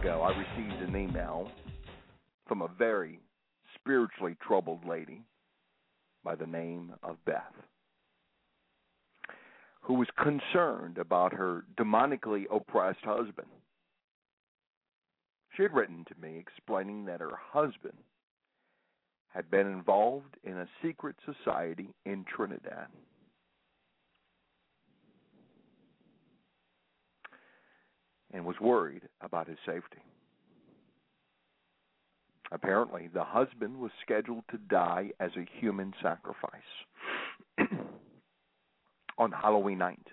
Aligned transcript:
Ago, 0.00 0.22
I 0.22 0.30
received 0.30 0.80
an 0.80 0.96
email 0.96 1.52
from 2.46 2.62
a 2.62 2.68
very 2.68 3.20
spiritually 3.74 4.36
troubled 4.40 4.84
lady 4.86 5.22
by 6.24 6.34
the 6.34 6.46
name 6.46 6.92
of 7.02 7.22
Beth, 7.24 7.54
who 9.82 9.94
was 9.94 10.08
concerned 10.16 10.98
about 10.98 11.32
her 11.32 11.64
demonically 11.76 12.44
oppressed 12.50 13.04
husband. 13.04 13.48
She 15.56 15.62
had 15.62 15.74
written 15.74 16.04
to 16.06 16.20
me 16.20 16.38
explaining 16.38 17.04
that 17.06 17.20
her 17.20 17.38
husband 17.52 17.98
had 19.28 19.50
been 19.50 19.66
involved 19.66 20.36
in 20.44 20.58
a 20.58 20.68
secret 20.82 21.16
society 21.24 21.90
in 22.06 22.24
Trinidad. 22.24 22.88
And 28.32 28.44
was 28.44 28.56
worried 28.60 29.02
about 29.20 29.48
his 29.48 29.58
safety. 29.66 30.02
Apparently, 32.52 33.08
the 33.12 33.22
husband 33.22 33.78
was 33.78 33.92
scheduled 34.02 34.44
to 34.50 34.58
die 34.58 35.10
as 35.20 35.30
a 35.36 35.46
human 35.60 35.94
sacrifice 36.02 36.50
on 39.18 39.30
Halloween 39.30 39.78
night. 39.78 40.06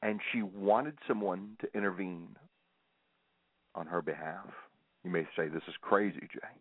And 0.00 0.20
she 0.32 0.42
wanted 0.42 0.96
someone 1.06 1.56
to 1.60 1.76
intervene 1.76 2.36
on 3.74 3.86
her 3.86 4.02
behalf. 4.02 4.46
You 5.04 5.10
may 5.10 5.26
say, 5.36 5.48
This 5.48 5.62
is 5.68 5.74
crazy, 5.80 6.28
Jay. 6.32 6.60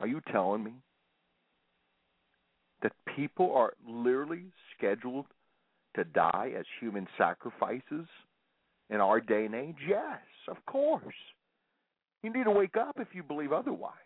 Are 0.00 0.06
you 0.06 0.20
telling 0.30 0.64
me 0.64 0.72
that 2.82 2.92
people 3.16 3.54
are 3.54 3.74
literally 3.86 4.44
scheduled 4.76 5.26
to 5.94 6.04
die 6.04 6.52
as 6.58 6.64
human 6.80 7.06
sacrifices 7.18 8.06
in 8.92 9.00
our 9.00 9.20
day 9.20 9.46
and 9.46 9.54
age? 9.54 9.76
Yes, 9.88 10.20
of 10.48 10.56
course. 10.66 11.14
You 12.22 12.32
need 12.32 12.44
to 12.44 12.50
wake 12.50 12.76
up 12.76 12.96
if 13.00 13.08
you 13.14 13.22
believe 13.22 13.52
otherwise. 13.52 13.96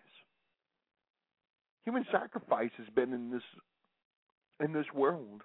Human 1.84 2.06
sacrifice 2.10 2.70
has 2.78 2.86
been 2.94 3.12
in 3.12 3.30
this 3.30 3.42
in 4.64 4.72
this 4.72 4.86
world 4.94 5.42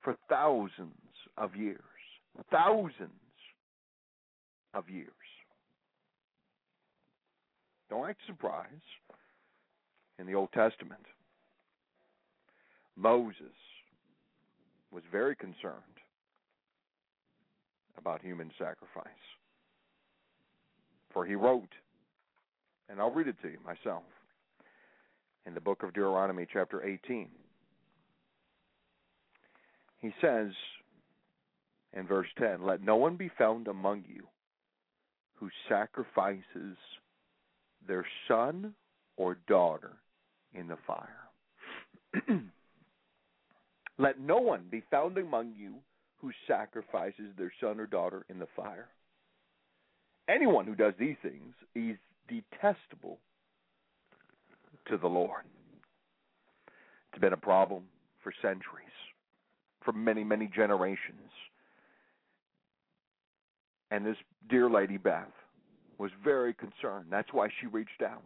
for 0.00 0.16
thousands 0.28 0.94
of 1.36 1.54
years. 1.54 1.78
Thousands 2.50 3.10
of 4.72 4.88
years. 4.88 5.08
Don't 7.90 8.08
act 8.08 8.20
surprised. 8.26 8.70
In 10.18 10.26
the 10.26 10.34
Old 10.34 10.52
Testament, 10.52 11.04
Moses 12.96 13.56
was 14.92 15.02
very 15.10 15.34
concerned 15.34 16.01
about 17.98 18.22
human 18.22 18.50
sacrifice. 18.58 19.06
For 21.12 21.26
he 21.26 21.34
wrote, 21.34 21.68
and 22.88 23.00
I'll 23.00 23.10
read 23.10 23.28
it 23.28 23.36
to 23.42 23.48
you 23.48 23.58
myself, 23.64 24.02
in 25.46 25.54
the 25.54 25.60
book 25.60 25.82
of 25.82 25.92
Deuteronomy, 25.92 26.46
chapter 26.52 26.84
18. 26.84 27.28
He 29.98 30.12
says 30.20 30.50
in 31.92 32.06
verse 32.06 32.28
10 32.38 32.64
Let 32.64 32.82
no 32.82 32.96
one 32.96 33.16
be 33.16 33.30
found 33.38 33.68
among 33.68 34.04
you 34.08 34.24
who 35.34 35.48
sacrifices 35.68 36.76
their 37.86 38.06
son 38.28 38.74
or 39.16 39.38
daughter 39.48 39.92
in 40.54 40.68
the 40.68 40.78
fire. 40.86 41.08
Let 43.98 44.20
no 44.20 44.38
one 44.38 44.64
be 44.70 44.82
found 44.90 45.18
among 45.18 45.54
you 45.56 45.74
who 46.22 46.30
sacrifices 46.46 47.34
their 47.36 47.52
son 47.60 47.80
or 47.80 47.86
daughter 47.86 48.24
in 48.30 48.38
the 48.38 48.46
fire. 48.56 48.88
Anyone 50.28 50.66
who 50.66 50.76
does 50.76 50.94
these 50.98 51.16
things 51.20 51.54
is 51.74 51.96
detestable 52.28 53.18
to 54.88 54.96
the 54.96 55.08
Lord. 55.08 55.42
It's 57.12 57.20
been 57.20 57.32
a 57.32 57.36
problem 57.36 57.82
for 58.22 58.32
centuries, 58.40 58.86
for 59.84 59.92
many, 59.92 60.22
many 60.22 60.46
generations. 60.54 61.30
And 63.90 64.06
this 64.06 64.16
dear 64.48 64.70
lady 64.70 64.96
Beth 64.96 65.26
was 65.98 66.12
very 66.24 66.54
concerned. 66.54 67.06
That's 67.10 67.32
why 67.32 67.48
she 67.60 67.66
reached 67.66 68.02
out. 68.02 68.22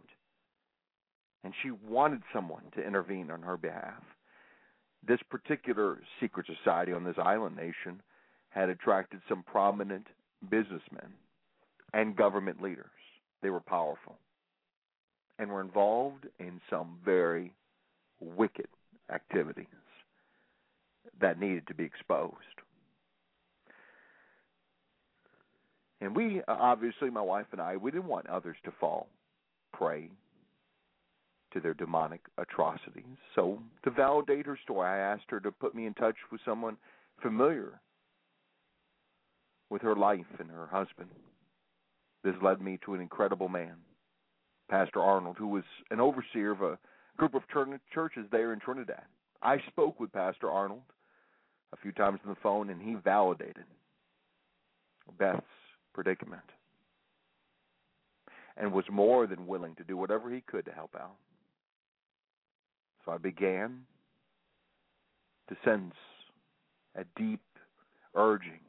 And 1.43 1.53
she 1.63 1.71
wanted 1.71 2.21
someone 2.33 2.63
to 2.75 2.85
intervene 2.85 3.31
on 3.31 3.41
her 3.41 3.57
behalf. 3.57 4.03
This 5.05 5.19
particular 5.29 5.99
secret 6.19 6.45
society 6.47 6.91
on 6.91 7.03
this 7.03 7.17
island 7.17 7.55
nation 7.55 8.01
had 8.49 8.69
attracted 8.69 9.21
some 9.29 9.43
prominent 9.43 10.07
businessmen 10.49 11.13
and 11.93 12.15
government 12.15 12.61
leaders. 12.61 12.85
They 13.41 13.49
were 13.49 13.59
powerful 13.59 14.17
and 15.39 15.49
were 15.49 15.61
involved 15.61 16.25
in 16.39 16.59
some 16.69 16.97
very 17.05 17.53
wicked 18.19 18.67
activities 19.13 19.67
that 21.21 21.39
needed 21.39 21.67
to 21.67 21.73
be 21.73 21.83
exposed. 21.83 22.35
And 26.01 26.15
we, 26.15 26.41
uh, 26.47 26.55
obviously, 26.59 27.09
my 27.09 27.21
wife 27.21 27.47
and 27.51 27.61
I, 27.61 27.77
we 27.77 27.91
didn't 27.91 28.07
want 28.07 28.27
others 28.27 28.57
to 28.65 28.71
fall 28.79 29.07
prey 29.73 30.09
to 31.53 31.59
their 31.59 31.73
demonic 31.73 32.21
atrocities. 32.37 33.17
So, 33.35 33.59
to 33.83 33.91
validate 33.91 34.45
her 34.45 34.59
story, 34.63 34.87
I 34.87 34.97
asked 34.97 35.29
her 35.29 35.39
to 35.39 35.51
put 35.51 35.75
me 35.75 35.85
in 35.85 35.93
touch 35.93 36.15
with 36.31 36.41
someone 36.45 36.77
familiar 37.21 37.79
with 39.69 39.81
her 39.81 39.95
life 39.95 40.25
and 40.39 40.49
her 40.49 40.67
husband. 40.67 41.09
This 42.23 42.35
led 42.41 42.61
me 42.61 42.79
to 42.85 42.93
an 42.93 43.01
incredible 43.01 43.49
man, 43.49 43.75
Pastor 44.69 45.01
Arnold, 45.01 45.37
who 45.37 45.47
was 45.47 45.63
an 45.91 45.99
overseer 45.99 46.51
of 46.51 46.61
a 46.61 46.77
group 47.17 47.33
of 47.33 47.43
churches 47.93 48.25
there 48.31 48.53
in 48.53 48.59
Trinidad. 48.59 49.03
I 49.41 49.57
spoke 49.67 49.99
with 49.99 50.11
Pastor 50.11 50.49
Arnold 50.49 50.81
a 51.73 51.77
few 51.77 51.91
times 51.91 52.19
on 52.23 52.29
the 52.31 52.39
phone, 52.41 52.69
and 52.69 52.81
he 52.81 52.95
validated 52.95 53.65
Beth's 55.17 55.41
predicament 55.93 56.41
and 58.55 58.71
was 58.71 58.85
more 58.91 59.27
than 59.27 59.47
willing 59.47 59.75
to 59.75 59.83
do 59.83 59.95
whatever 59.95 60.33
he 60.33 60.41
could 60.41 60.65
to 60.65 60.71
help 60.71 60.95
out. 60.95 61.15
I 63.11 63.17
began 63.17 63.81
to 65.49 65.55
sense 65.63 65.93
a 66.95 67.03
deep 67.19 67.41
urging, 68.15 68.59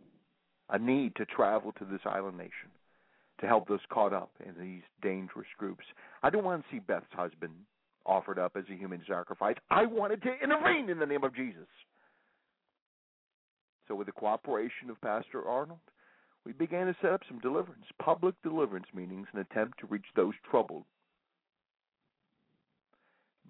a 0.70 0.78
need 0.78 1.16
to 1.16 1.24
travel 1.26 1.72
to 1.72 1.84
this 1.84 2.00
island 2.04 2.36
nation 2.36 2.70
to 3.40 3.46
help 3.46 3.68
those 3.68 3.80
caught 3.90 4.12
up 4.12 4.30
in 4.44 4.60
these 4.60 4.82
dangerous 5.02 5.46
groups. 5.58 5.84
I 6.22 6.30
didn't 6.30 6.44
want 6.44 6.62
to 6.62 6.74
see 6.74 6.80
Beth's 6.80 7.06
husband 7.12 7.52
offered 8.04 8.38
up 8.38 8.52
as 8.56 8.64
a 8.70 8.76
human 8.76 9.02
sacrifice. 9.08 9.56
I 9.70 9.86
wanted 9.86 10.22
to 10.22 10.34
intervene 10.42 10.90
in 10.90 10.98
the 10.98 11.06
name 11.06 11.24
of 11.24 11.34
Jesus. 11.34 11.68
So, 13.86 13.94
with 13.94 14.06
the 14.06 14.12
cooperation 14.12 14.90
of 14.90 15.00
Pastor 15.00 15.46
Arnold, 15.48 15.78
we 16.44 16.52
began 16.52 16.86
to 16.86 16.96
set 17.00 17.12
up 17.12 17.22
some 17.28 17.38
deliverance, 17.40 17.84
public 18.02 18.34
deliverance 18.42 18.86
meetings, 18.94 19.26
in 19.32 19.40
an 19.40 19.46
attempt 19.50 19.78
to 19.80 19.86
reach 19.86 20.04
those 20.14 20.34
troubled 20.50 20.84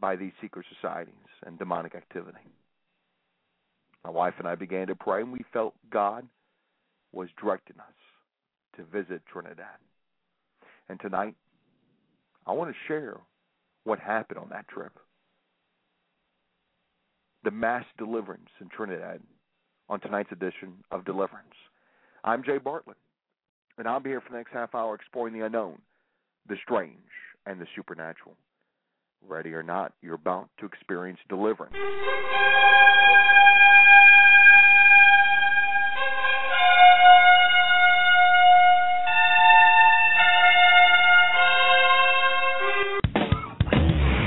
by 0.00 0.16
these 0.16 0.32
secret 0.40 0.66
societies 0.74 1.14
and 1.44 1.58
demonic 1.58 1.94
activity. 1.94 2.38
My 4.04 4.10
wife 4.10 4.34
and 4.38 4.46
I 4.46 4.54
began 4.54 4.86
to 4.86 4.94
pray, 4.94 5.22
and 5.22 5.32
we 5.32 5.44
felt 5.52 5.74
God 5.90 6.26
was 7.12 7.28
directing 7.40 7.78
us 7.80 7.86
to 8.76 8.84
visit 8.84 9.22
Trinidad. 9.30 9.78
And 10.88 11.00
tonight, 11.00 11.34
I 12.46 12.52
want 12.52 12.70
to 12.70 12.76
share 12.86 13.18
what 13.84 13.98
happened 13.98 14.38
on 14.38 14.48
that 14.50 14.68
trip. 14.68 14.92
The 17.44 17.50
mass 17.50 17.84
deliverance 17.98 18.50
in 18.60 18.68
Trinidad 18.68 19.20
on 19.88 20.00
tonight's 20.00 20.32
edition 20.32 20.74
of 20.90 21.04
Deliverance. 21.04 21.54
I'm 22.24 22.42
Jay 22.44 22.58
Bartlett, 22.58 22.96
and 23.78 23.88
I'll 23.88 24.00
be 24.00 24.10
here 24.10 24.20
for 24.20 24.30
the 24.32 24.38
next 24.38 24.52
half 24.52 24.74
hour 24.74 24.94
exploring 24.94 25.34
the 25.34 25.46
unknown, 25.46 25.78
the 26.48 26.56
strange, 26.62 26.96
and 27.46 27.60
the 27.60 27.66
supernatural. 27.74 28.36
Ready 29.26 29.52
or 29.52 29.62
not, 29.62 29.92
you're 30.00 30.14
about 30.14 30.48
to 30.60 30.66
experience 30.66 31.18
deliverance. 31.28 31.74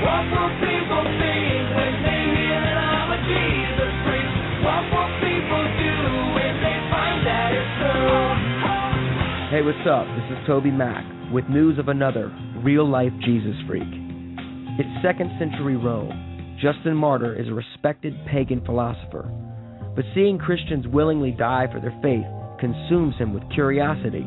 What 0.02 0.24
will 0.30 0.52
people 0.60 1.04
think 1.18 1.62
when 1.72 1.94
they 2.02 2.22
need 2.30 2.62
it 2.62 2.78
on 2.78 3.06
a 3.10 3.18
Jesus 3.26 3.92
freak? 4.04 4.28
What 4.62 4.82
will 4.92 5.10
people 5.22 5.64
do 5.78 5.94
if 6.42 6.54
they 6.62 6.78
find 6.90 7.18
that 7.26 7.50
it's 7.54 7.72
so? 7.80 7.94
Hey, 9.50 9.62
what's 9.62 9.86
up? 9.88 10.06
This 10.14 10.26
is 10.30 10.38
TobyMac 10.46 11.32
with 11.32 11.48
news 11.48 11.78
of 11.78 11.88
another 11.88 12.30
real 12.62 12.88
life 12.88 13.12
Jesus 13.24 13.56
freak. 13.66 14.01
It's 14.78 14.88
second 15.04 15.30
century 15.38 15.76
Rome. 15.76 16.56
Justin 16.58 16.96
Martyr 16.96 17.38
is 17.38 17.46
a 17.46 17.52
respected 17.52 18.14
pagan 18.30 18.64
philosopher, 18.64 19.28
but 19.94 20.06
seeing 20.14 20.38
Christians 20.38 20.86
willingly 20.86 21.30
die 21.30 21.66
for 21.70 21.78
their 21.78 21.92
faith 22.00 22.24
consumes 22.58 23.14
him 23.18 23.34
with 23.34 23.42
curiosity, 23.52 24.24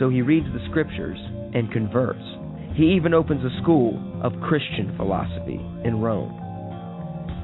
so 0.00 0.10
he 0.10 0.22
reads 0.22 0.46
the 0.46 0.66
scriptures 0.70 1.18
and 1.54 1.70
converts. 1.70 2.24
He 2.74 2.98
even 2.98 3.14
opens 3.14 3.44
a 3.44 3.62
school 3.62 3.94
of 4.24 4.32
Christian 4.42 4.92
philosophy 4.96 5.60
in 5.84 6.00
Rome. 6.00 6.34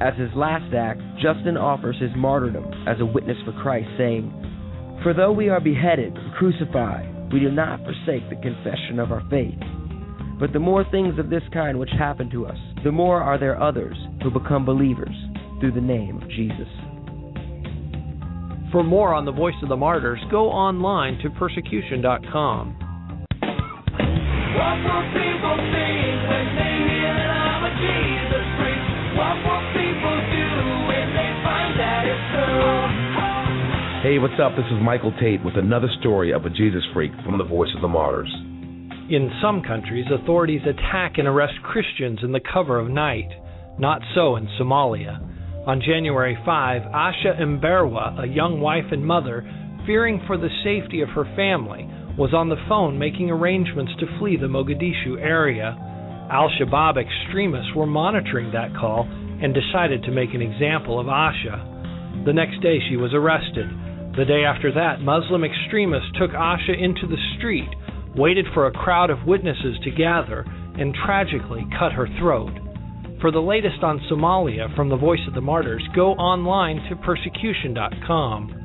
As 0.03 0.19
his 0.19 0.35
last 0.35 0.75
act, 0.75 1.01
Justin 1.23 1.57
offers 1.57 1.95
his 2.01 2.11
martyrdom 2.17 2.67
as 2.89 2.99
a 2.99 3.07
witness 3.07 3.39
for 3.45 3.53
Christ, 3.63 3.87
saying, 3.97 4.35
For 5.05 5.15
though 5.15 5.31
we 5.31 5.49
are 5.49 5.61
beheaded 5.61 6.17
and 6.17 6.35
crucified, 6.35 7.07
we 7.33 7.39
do 7.39 7.53
not 7.53 7.79
forsake 7.85 8.29
the 8.29 8.43
confession 8.43 8.99
of 8.99 9.13
our 9.13 9.23
faith. 9.31 9.63
But 10.43 10.53
the 10.53 10.59
more 10.59 10.85
things 10.91 11.19
of 11.21 11.31
this 11.31 11.45
kind 11.55 11.79
which 11.79 11.93
happen 11.97 12.29
to 12.31 12.47
us, 12.47 12.59
the 12.83 12.91
more 12.91 13.23
are 13.23 13.39
there 13.39 13.63
others 13.63 13.97
who 14.25 14.31
become 14.33 14.67
believers 14.67 15.15
through 15.61 15.71
the 15.71 15.81
name 15.81 16.21
of 16.21 16.29
Jesus. 16.31 16.67
For 18.73 18.83
more 18.83 19.15
on 19.15 19.25
the 19.25 19.31
Voice 19.31 19.55
of 19.63 19.69
the 19.69 19.77
Martyrs, 19.77 20.19
go 20.33 20.51
online 20.51 21.19
to 21.23 21.31
persecution.com. 21.39 22.75
What 22.75 22.83
will 24.83 25.07
people 25.15 25.57
think 25.63 26.19
when 26.27 26.47
they 26.59 26.75
hear 26.91 27.15
that 27.23 27.31
I'm 27.39 27.63
a 27.63 27.71
Jesus 27.79 28.43
freak? 28.59 28.83
What 29.15 29.39
will 29.47 29.63
people 29.79 30.27
do 30.27 30.43
when 30.91 31.07
they 31.23 31.31
find 31.47 31.79
that 31.79 32.03
it's 32.11 32.27
true? 32.35 34.11
Hey, 34.11 34.19
what's 34.19 34.43
up? 34.43 34.59
This 34.59 34.67
is 34.75 34.83
Michael 34.83 35.15
Tait 35.23 35.39
with 35.45 35.55
another 35.55 35.87
story 36.01 36.33
of 36.35 36.47
a 36.47 36.51
Jesus 36.51 36.83
freak 36.93 37.13
from 37.23 37.39
the 37.39 37.47
Voice 37.47 37.71
of 37.77 37.81
the 37.81 37.87
Martyrs. 37.87 38.35
In 39.13 39.31
some 39.43 39.61
countries, 39.61 40.07
authorities 40.11 40.63
attack 40.65 41.19
and 41.19 41.29
arrest 41.29 41.61
Christians 41.63 42.21
in 42.23 42.33
the 42.33 42.41
cover 42.41 42.79
of 42.79 42.89
night. 42.89 43.29
Not 43.79 44.01
so 44.15 44.37
in 44.37 44.49
Somalia. 44.59 45.21
On 45.67 45.83
January 45.83 46.35
5, 46.47 46.83
Asha 46.83 47.39
Mberwa, 47.39 48.25
a 48.25 48.27
young 48.27 48.63
wife 48.63 48.87
and 48.91 49.05
mother, 49.05 49.45
fearing 49.85 50.23
for 50.27 50.39
the 50.39 50.49
safety 50.65 51.03
of 51.03 51.11
her 51.11 51.27
family, 51.37 51.85
was 52.17 52.33
on 52.33 52.49
the 52.49 52.65
phone 52.71 52.99
making 52.99 53.31
arrangements 53.31 53.93
to 54.01 54.19
flee 54.19 54.39
the 54.39 54.47
Mogadishu 54.47 55.21
area. 55.21 55.77
Al 56.33 56.49
Shabaab 56.49 56.97
extremists 56.97 57.77
were 57.77 57.85
monitoring 57.85 58.51
that 58.53 58.75
call 58.75 59.05
and 59.05 59.53
decided 59.53 60.03
to 60.05 60.11
make 60.11 60.33
an 60.33 60.41
example 60.41 60.99
of 60.99 61.05
Asha. 61.05 62.25
The 62.25 62.33
next 62.33 62.63
day, 62.63 62.79
she 62.89 62.97
was 62.97 63.13
arrested. 63.13 63.69
The 64.17 64.25
day 64.25 64.45
after 64.49 64.73
that, 64.73 65.03
Muslim 65.03 65.45
extremists 65.45 66.17
took 66.19 66.31
Asha 66.31 66.73
into 66.73 67.07
the 67.07 67.21
street, 67.37 67.69
waited 68.17 68.47
for 68.55 68.67
a 68.67 68.73
crowd 68.73 69.11
of 69.11 69.27
witnesses 69.27 69.79
to 69.85 69.91
gather, 69.91 70.45
and 70.79 70.95
tragically 71.05 71.67
cut 71.79 71.93
her 71.93 72.09
throat. 72.19 72.53
For 73.21 73.31
the 73.31 73.41
latest 73.41 73.83
on 73.83 74.01
Somalia 74.11 74.75
from 74.75 74.89
the 74.89 74.97
Voice 74.97 75.21
of 75.29 75.35
the 75.35 75.41
Martyrs, 75.41 75.87
go 75.95 76.13
online 76.13 76.77
to 76.89 76.97
persecution.com. 76.97 78.62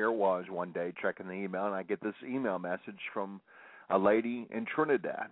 here 0.00 0.10
was 0.10 0.46
one 0.48 0.72
day 0.72 0.94
checking 1.02 1.26
the 1.26 1.34
email, 1.34 1.66
and 1.66 1.74
I 1.74 1.82
get 1.82 2.02
this 2.02 2.14
email 2.26 2.58
message 2.58 2.98
from 3.12 3.38
a 3.90 3.98
lady 3.98 4.46
in 4.50 4.64
Trinidad, 4.64 5.26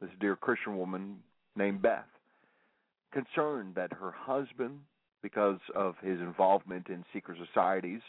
this 0.00 0.08
dear 0.18 0.34
Christian 0.34 0.78
woman 0.78 1.18
named 1.56 1.82
Beth, 1.82 2.06
concerned 3.12 3.74
that 3.74 3.92
her 3.92 4.14
husband, 4.16 4.78
because 5.22 5.58
of 5.74 5.94
his 6.02 6.18
involvement 6.20 6.88
in 6.88 7.04
secret 7.12 7.36
societies, 7.46 8.00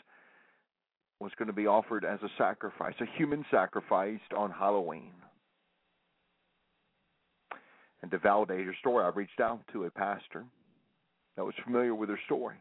was 1.19 1.33
going 1.37 1.47
to 1.47 1.53
be 1.53 1.67
offered 1.67 2.05
as 2.05 2.19
a 2.23 2.29
sacrifice, 2.37 2.95
a 3.01 3.17
human 3.17 3.43
sacrifice 3.51 4.21
on 4.37 4.49
Halloween. 4.51 5.11
And 8.01 8.09
to 8.11 8.19
validate 8.19 8.65
her 8.65 8.75
story, 8.79 9.03
I 9.03 9.09
reached 9.09 9.41
out 9.41 9.59
to 9.73 9.83
a 9.83 9.91
pastor 9.91 10.45
that 11.35 11.43
was 11.43 11.55
familiar 11.65 11.93
with 11.93 12.07
her 12.07 12.19
story. 12.25 12.55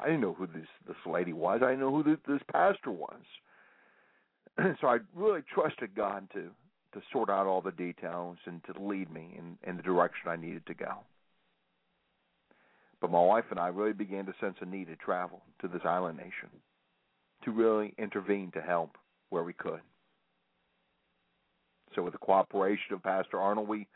I 0.00 0.06
didn't 0.06 0.20
know 0.22 0.34
who 0.34 0.46
this 0.46 0.68
this 0.86 0.96
lady 1.06 1.32
was. 1.32 1.60
I 1.62 1.70
didn't 1.70 1.80
know 1.80 1.90
who 1.90 2.02
this, 2.02 2.18
this 2.26 2.42
pastor 2.50 2.90
was. 2.90 3.20
so 4.80 4.86
I 4.86 4.98
really 5.14 5.42
trusted 5.52 5.94
God 5.94 6.28
to 6.32 6.50
to 6.94 7.02
sort 7.12 7.30
out 7.30 7.46
all 7.46 7.60
the 7.60 7.72
details 7.72 8.36
and 8.44 8.62
to 8.64 8.82
lead 8.82 9.10
me 9.12 9.34
in, 9.38 9.56
in 9.68 9.76
the 9.76 9.82
direction 9.82 10.28
I 10.28 10.36
needed 10.36 10.66
to 10.66 10.74
go. 10.74 10.98
But 13.00 13.10
my 13.10 13.20
wife 13.20 13.46
and 13.50 13.58
I 13.58 13.68
really 13.68 13.94
began 13.94 14.26
to 14.26 14.34
sense 14.40 14.56
a 14.60 14.66
need 14.66 14.88
to 14.88 14.96
travel 14.96 15.40
to 15.60 15.68
this 15.68 15.80
island 15.84 16.18
nation, 16.18 16.50
to 17.44 17.50
really 17.50 17.94
intervene 17.98 18.50
to 18.52 18.60
help 18.60 18.96
where 19.30 19.42
we 19.42 19.54
could. 19.54 19.80
So 21.94 22.02
with 22.02 22.12
the 22.12 22.18
cooperation 22.18 22.92
of 22.94 23.02
Pastor 23.02 23.38
Arnold, 23.38 23.68
we 23.68 23.86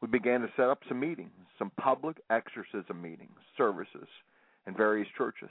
we 0.00 0.08
began 0.08 0.40
to 0.42 0.48
set 0.56 0.66
up 0.66 0.80
some 0.88 1.00
meetings, 1.00 1.30
some 1.58 1.72
public 1.80 2.18
exorcism 2.30 3.00
meetings, 3.00 3.38
services 3.56 4.08
in 4.66 4.74
various 4.74 5.08
churches. 5.16 5.50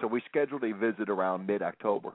So 0.00 0.06
we 0.06 0.22
scheduled 0.28 0.64
a 0.64 0.74
visit 0.74 1.08
around 1.08 1.46
mid 1.46 1.62
October 1.62 2.12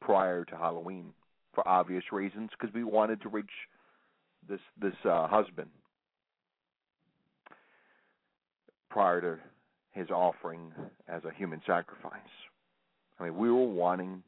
prior 0.00 0.44
to 0.44 0.56
Halloween 0.56 1.12
for 1.54 1.66
obvious 1.66 2.04
reasons 2.12 2.50
because 2.58 2.74
we 2.74 2.84
wanted 2.84 3.20
to 3.22 3.28
reach 3.28 3.50
this 4.48 4.60
this 4.80 4.94
uh, 5.04 5.26
husband 5.26 5.68
prior 8.90 9.20
to 9.20 9.38
his 9.92 10.10
offering 10.10 10.72
as 11.08 11.22
a 11.24 11.34
human 11.34 11.60
sacrifice. 11.66 12.12
I 13.18 13.24
mean, 13.24 13.36
we 13.36 13.50
were 13.50 13.66
wanting 13.66 14.22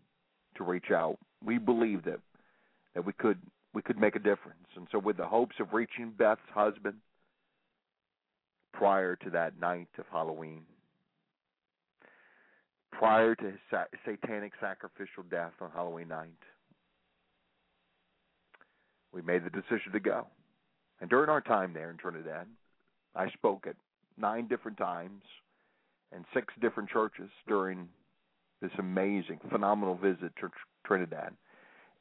to 0.57 0.65
reach 0.65 0.91
out. 0.91 1.19
We 1.45 1.59
believed 1.59 2.07
that 2.07 2.21
that 2.95 3.05
we 3.05 3.13
could 3.13 3.39
we 3.75 3.83
could 3.83 3.99
make 3.99 4.17
a 4.17 4.21
difference, 4.21 4.67
and 4.77 4.89
so 4.91 4.99
with 4.99 5.19
the 5.19 5.27
hopes 5.27 5.57
of 5.61 5.75
reaching 5.75 6.11
Beth's 6.17 6.41
husband 6.55 6.97
prior 8.79 9.17
to 9.17 9.31
that 9.31 9.59
night 9.61 9.89
of 9.99 10.05
Halloween, 10.11 10.63
prior 12.93 13.35
to 13.35 13.45
his 13.45 13.61
sa- 13.71 13.85
satanic 14.07 14.53
sacrificial 14.61 15.25
death 15.29 15.53
on 15.61 15.71
Halloween 15.73 16.09
night, 16.09 16.29
we 19.13 19.21
made 19.21 19.45
the 19.45 19.51
decision 19.51 19.93
to 19.93 20.01
go. 20.01 20.29
And 21.01 21.11
during 21.11 21.29
our 21.29 21.41
time 21.41 21.73
there 21.75 21.91
in 21.91 21.97
Trinidad, 21.97 22.47
I 23.17 23.29
spoke 23.31 23.67
at 23.67 23.75
nine 24.17 24.47
different 24.47 24.79
times 24.79 25.23
and 26.13 26.25
six 26.33 26.55
different 26.61 26.89
churches 26.89 27.31
during 27.49 27.89
this 28.63 28.71
amazing, 28.79 29.41
phenomenal 29.51 29.97
visit 29.97 30.35
to 30.37 30.49
Tr- 30.49 30.87
Trinidad. 30.87 31.35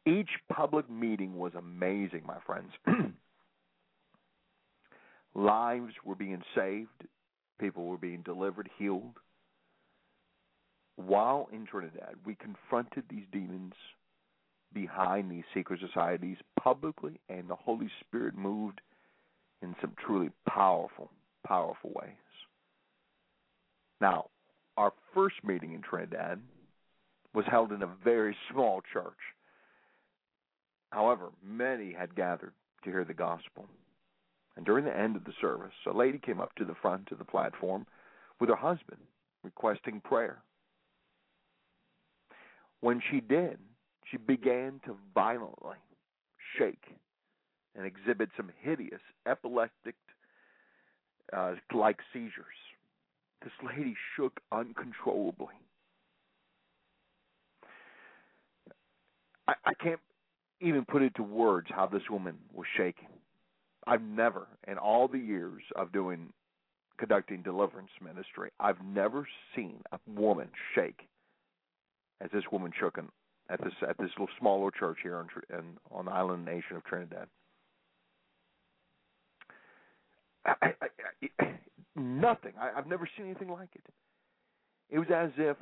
Each 0.06 0.30
public 0.52 0.90
meeting 0.90 1.38
was 1.38 1.54
amazing, 1.58 2.22
my 2.26 2.38
friends. 2.46 2.72
Lives 5.38 5.94
were 6.04 6.16
being 6.16 6.42
saved, 6.56 7.06
people 7.60 7.86
were 7.86 7.98
being 8.00 8.24
delivered, 8.24 8.68
healed. 8.80 9.20
while 10.96 11.48
in 11.54 11.68
Trinidad, 11.68 12.16
we 12.26 12.34
confronted 12.34 13.04
these 13.08 13.28
demons 13.32 13.74
behind 14.74 15.30
these 15.30 15.44
secret 15.54 15.80
societies 15.80 16.38
publicly, 16.60 17.20
and 17.30 17.48
the 17.48 17.56
Holy 17.56 17.88
Spirit 18.00 18.36
moved 18.36 18.82
in 19.62 19.76
some 19.80 19.94
truly 20.04 20.32
powerful, 20.50 21.12
powerful 21.46 21.92
ways. 21.94 22.16
Now, 24.02 24.30
our 24.76 24.92
first 25.14 25.36
meeting 25.44 25.74
in 25.74 25.84
Trinidad 25.84 26.42
was 27.36 27.46
held 27.46 27.72
in 27.72 27.84
a 27.84 27.96
very 28.04 28.36
small 28.52 28.82
church. 28.92 29.14
However, 30.90 31.30
many 31.44 31.94
had 31.94 32.16
gathered 32.16 32.54
to 32.84 32.90
hear 32.90 33.06
the 33.06 33.14
gospel. 33.14 33.68
And 34.58 34.66
during 34.66 34.86
the 34.86 34.98
end 34.98 35.16
of 35.16 35.24
the 35.24 35.34
service, 35.40 35.72
a 35.86 35.96
lady 35.96 36.18
came 36.18 36.42
up 36.42 36.54
to 36.56 36.66
the 36.66 36.76
front 36.82 37.12
of 37.12 37.20
the 37.20 37.24
platform 37.24 37.86
with 38.40 38.50
her 38.50 38.56
husband 38.56 39.00
requesting 39.44 40.02
prayer. 40.02 40.40
When 42.82 43.00
she 43.12 43.22
did, 43.22 43.60
she 44.10 44.18
began 44.18 44.82
to 44.86 44.96
violently 45.14 45.78
shake 46.58 46.84
and 47.76 47.86
exhibit 47.86 48.30
some 48.36 48.50
hideous 48.60 49.02
epileptic 49.28 49.96
uh, 51.34 51.54
like 51.74 52.00
seizures. 52.12 52.46
This 53.44 53.54
lady 53.64 53.96
shook 54.16 54.40
uncontrollably. 54.52 55.54
I, 59.48 59.54
I 59.66 59.74
can't 59.76 60.00
even 60.62 60.84
put 60.86 61.04
into 61.04 61.22
words 61.22 61.68
how 61.70 61.86
this 61.86 62.10
woman 62.10 62.38
was 62.52 62.66
shaking. 62.76 63.10
I've 63.88 64.02
never, 64.02 64.48
in 64.68 64.78
all 64.78 65.08
the 65.08 65.18
years 65.18 65.64
of 65.78 65.94
doing 65.94 66.34
conducting 67.00 67.42
deliverance 67.42 67.90
ministry, 68.04 68.50
I've 68.60 68.84
never 68.84 69.26
seen 69.56 69.82
a 69.94 70.00
woman 70.08 70.50
shake 70.76 71.08
as 72.20 72.30
this 72.34 72.44
woman 72.52 72.72
shook 72.78 72.98
in, 72.98 73.08
at 73.50 73.64
this 73.64 73.74
at 73.88 73.98
this 73.98 74.10
little 74.20 74.34
small 74.40 74.56
little 74.56 74.72
church 74.72 74.98
here 75.02 75.16
on, 75.16 75.30
in, 75.50 75.78
on 75.90 76.06
the 76.06 76.12
island 76.12 76.44
nation 76.44 76.76
of 76.76 76.84
Trinidad. 76.84 77.28
I, 80.46 80.54
I, 80.62 80.74
I, 81.40 81.54
nothing. 81.96 82.54
I, 82.60 82.72
I've 82.78 82.88
never 82.88 83.08
seen 83.16 83.28
anything 83.28 83.50
like 83.50 83.70
it. 83.74 83.84
It 84.90 85.00
was 85.00 85.08
as 85.14 85.30
if 85.38 85.56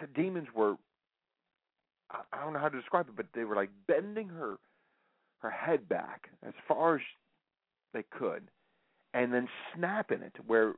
the 0.00 0.08
demons 0.08 0.48
were. 0.54 0.74
I, 2.10 2.20
I 2.32 2.44
don't 2.44 2.52
know 2.52 2.58
how 2.58 2.68
to 2.68 2.78
describe 2.78 3.08
it, 3.08 3.16
but 3.16 3.26
they 3.34 3.44
were 3.44 3.56
like 3.56 3.70
bending 3.86 4.28
her 4.28 4.56
her 5.44 5.50
head 5.50 5.88
back 5.88 6.30
as 6.46 6.54
far 6.66 6.96
as 6.96 7.02
they 7.92 8.02
could, 8.18 8.42
and 9.12 9.32
then 9.32 9.46
snapping 9.74 10.22
it 10.22 10.32
where 10.46 10.74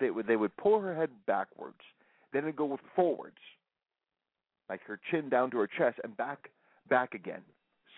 they 0.00 0.10
would 0.10 0.26
they 0.26 0.36
would 0.36 0.56
pull 0.56 0.80
her 0.80 0.94
head 0.94 1.10
backwards, 1.26 1.80
then 2.32 2.44
it'd 2.44 2.56
go 2.56 2.78
forwards, 2.96 3.36
like 4.68 4.82
her 4.84 4.98
chin 5.10 5.28
down 5.28 5.50
to 5.50 5.58
her 5.58 5.68
chest, 5.78 5.98
and 6.02 6.16
back 6.16 6.50
back 6.88 7.14
again, 7.14 7.42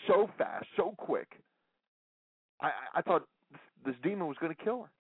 so 0.07 0.29
fast, 0.37 0.67
so 0.77 0.95
quick. 0.99 1.29
I 2.61 2.71
I 2.97 3.03
thought 3.03 3.27
this, 3.53 3.61
this 3.87 3.95
demon 4.03 4.27
was 4.27 4.37
going 4.41 4.55
to 4.55 4.65
kill 4.65 4.83
her. 4.83 4.91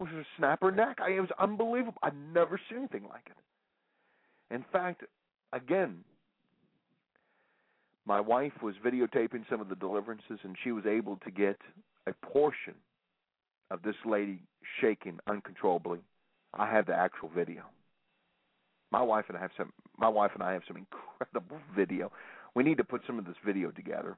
Was 0.00 0.10
going 0.10 0.24
to 0.24 0.28
snap 0.36 0.62
her 0.62 0.72
neck. 0.72 0.98
I, 1.00 1.10
it 1.10 1.20
was 1.20 1.30
unbelievable. 1.38 1.98
I've 2.02 2.16
never 2.34 2.58
seen 2.68 2.78
anything 2.78 3.04
like 3.08 3.26
it. 3.26 4.54
In 4.54 4.64
fact, 4.72 5.04
again, 5.52 6.04
my 8.06 8.20
wife 8.20 8.52
was 8.62 8.74
videotaping 8.84 9.48
some 9.48 9.60
of 9.60 9.68
the 9.68 9.76
deliverances, 9.76 10.38
and 10.42 10.56
she 10.62 10.72
was 10.72 10.86
able 10.86 11.16
to 11.24 11.30
get 11.30 11.56
a 12.06 12.12
portion 12.26 12.74
of 13.70 13.82
this 13.82 13.94
lady 14.04 14.40
shaking 14.80 15.18
uncontrollably. 15.26 16.00
I 16.54 16.70
have 16.70 16.86
the 16.86 16.94
actual 16.94 17.28
video. 17.28 17.62
My 18.90 19.02
wife 19.02 19.26
and 19.28 19.36
I 19.36 19.40
have 19.40 19.52
some. 19.56 19.72
My 19.98 20.08
wife 20.08 20.32
and 20.34 20.42
I 20.42 20.52
have 20.52 20.62
some 20.66 20.76
incredible 20.76 21.58
video. 21.76 22.10
We 22.54 22.64
need 22.64 22.78
to 22.78 22.84
put 22.84 23.02
some 23.06 23.18
of 23.18 23.26
this 23.26 23.36
video 23.44 23.70
together 23.70 24.16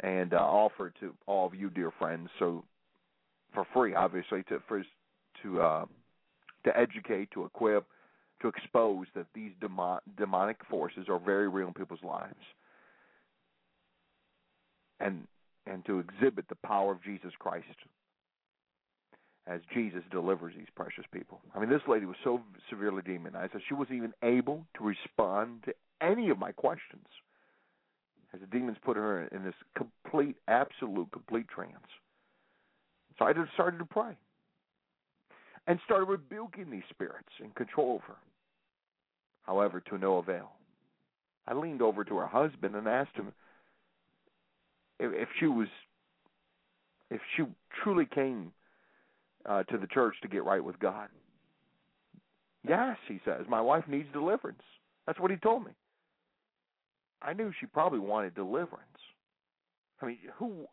and 0.00 0.34
uh, 0.34 0.38
offer 0.38 0.88
it 0.88 0.94
to 1.00 1.14
all 1.26 1.46
of 1.46 1.54
you, 1.54 1.70
dear 1.70 1.92
friends. 1.98 2.28
So, 2.38 2.64
for 3.54 3.64
free, 3.72 3.94
obviously, 3.94 4.42
to 4.44 4.60
for 4.66 4.82
to 5.42 5.60
uh, 5.60 5.84
to 6.64 6.76
educate, 6.76 7.30
to 7.32 7.44
equip, 7.44 7.86
to 8.42 8.48
expose 8.48 9.06
that 9.14 9.26
these 9.34 9.52
demon, 9.60 9.98
demonic 10.16 10.58
forces 10.68 11.06
are 11.08 11.18
very 11.18 11.48
real 11.48 11.68
in 11.68 11.74
people's 11.74 12.02
lives, 12.02 12.34
and 15.00 15.26
and 15.66 15.84
to 15.84 15.98
exhibit 15.98 16.48
the 16.48 16.56
power 16.56 16.92
of 16.92 17.02
Jesus 17.02 17.32
Christ 17.38 17.66
as 19.48 19.60
Jesus 19.72 20.02
delivers 20.10 20.54
these 20.56 20.66
precious 20.74 21.04
people. 21.12 21.40
I 21.54 21.60
mean, 21.60 21.70
this 21.70 21.82
lady 21.88 22.06
was 22.06 22.16
so 22.24 22.40
severely 22.70 23.02
demonized 23.02 23.52
that 23.52 23.62
she 23.68 23.74
wasn't 23.74 23.96
even 23.96 24.12
able 24.22 24.66
to 24.76 24.84
respond 24.84 25.64
to 25.64 25.74
any 26.00 26.30
of 26.30 26.38
my 26.38 26.52
questions. 26.52 27.06
As 28.34 28.40
the 28.40 28.46
demons 28.46 28.76
put 28.84 28.96
her 28.96 29.26
in 29.28 29.44
this 29.44 29.54
complete, 29.76 30.36
absolute, 30.48 31.10
complete 31.12 31.48
trance. 31.48 31.86
So 33.18 33.24
I 33.24 33.32
just 33.32 33.52
started 33.54 33.78
to 33.78 33.84
pray 33.84 34.16
and 35.66 35.78
started 35.84 36.06
rebuking 36.06 36.70
these 36.70 36.82
spirits 36.90 37.28
and 37.40 37.54
control 37.54 37.96
of 37.96 38.02
her. 38.02 38.16
However, 39.42 39.80
to 39.80 39.98
no 39.98 40.18
avail. 40.18 40.52
I 41.46 41.54
leaned 41.54 41.82
over 41.82 42.04
to 42.04 42.16
her 42.16 42.26
husband 42.26 42.74
and 42.74 42.88
asked 42.88 43.14
him 43.14 43.32
if, 44.98 45.12
if 45.12 45.28
she 45.38 45.46
was, 45.46 45.68
if 47.10 47.20
she 47.36 47.44
truly 47.82 48.06
came 48.12 48.52
uh, 49.44 49.62
to 49.64 49.78
the 49.78 49.86
church 49.86 50.16
to 50.22 50.28
get 50.28 50.44
right 50.44 50.62
with 50.62 50.78
God. 50.80 51.08
Yes, 52.68 52.96
he 53.06 53.20
says, 53.24 53.44
my 53.48 53.60
wife 53.60 53.84
needs 53.86 54.08
deliverance. 54.12 54.62
That's 55.06 55.20
what 55.20 55.30
he 55.30 55.36
told 55.36 55.64
me. 55.64 55.70
I 57.22 57.32
knew 57.32 57.52
she 57.60 57.66
probably 57.66 58.00
wanted 58.00 58.34
deliverance. 58.34 58.82
I 60.02 60.06
mean, 60.06 60.18
who 60.36 60.66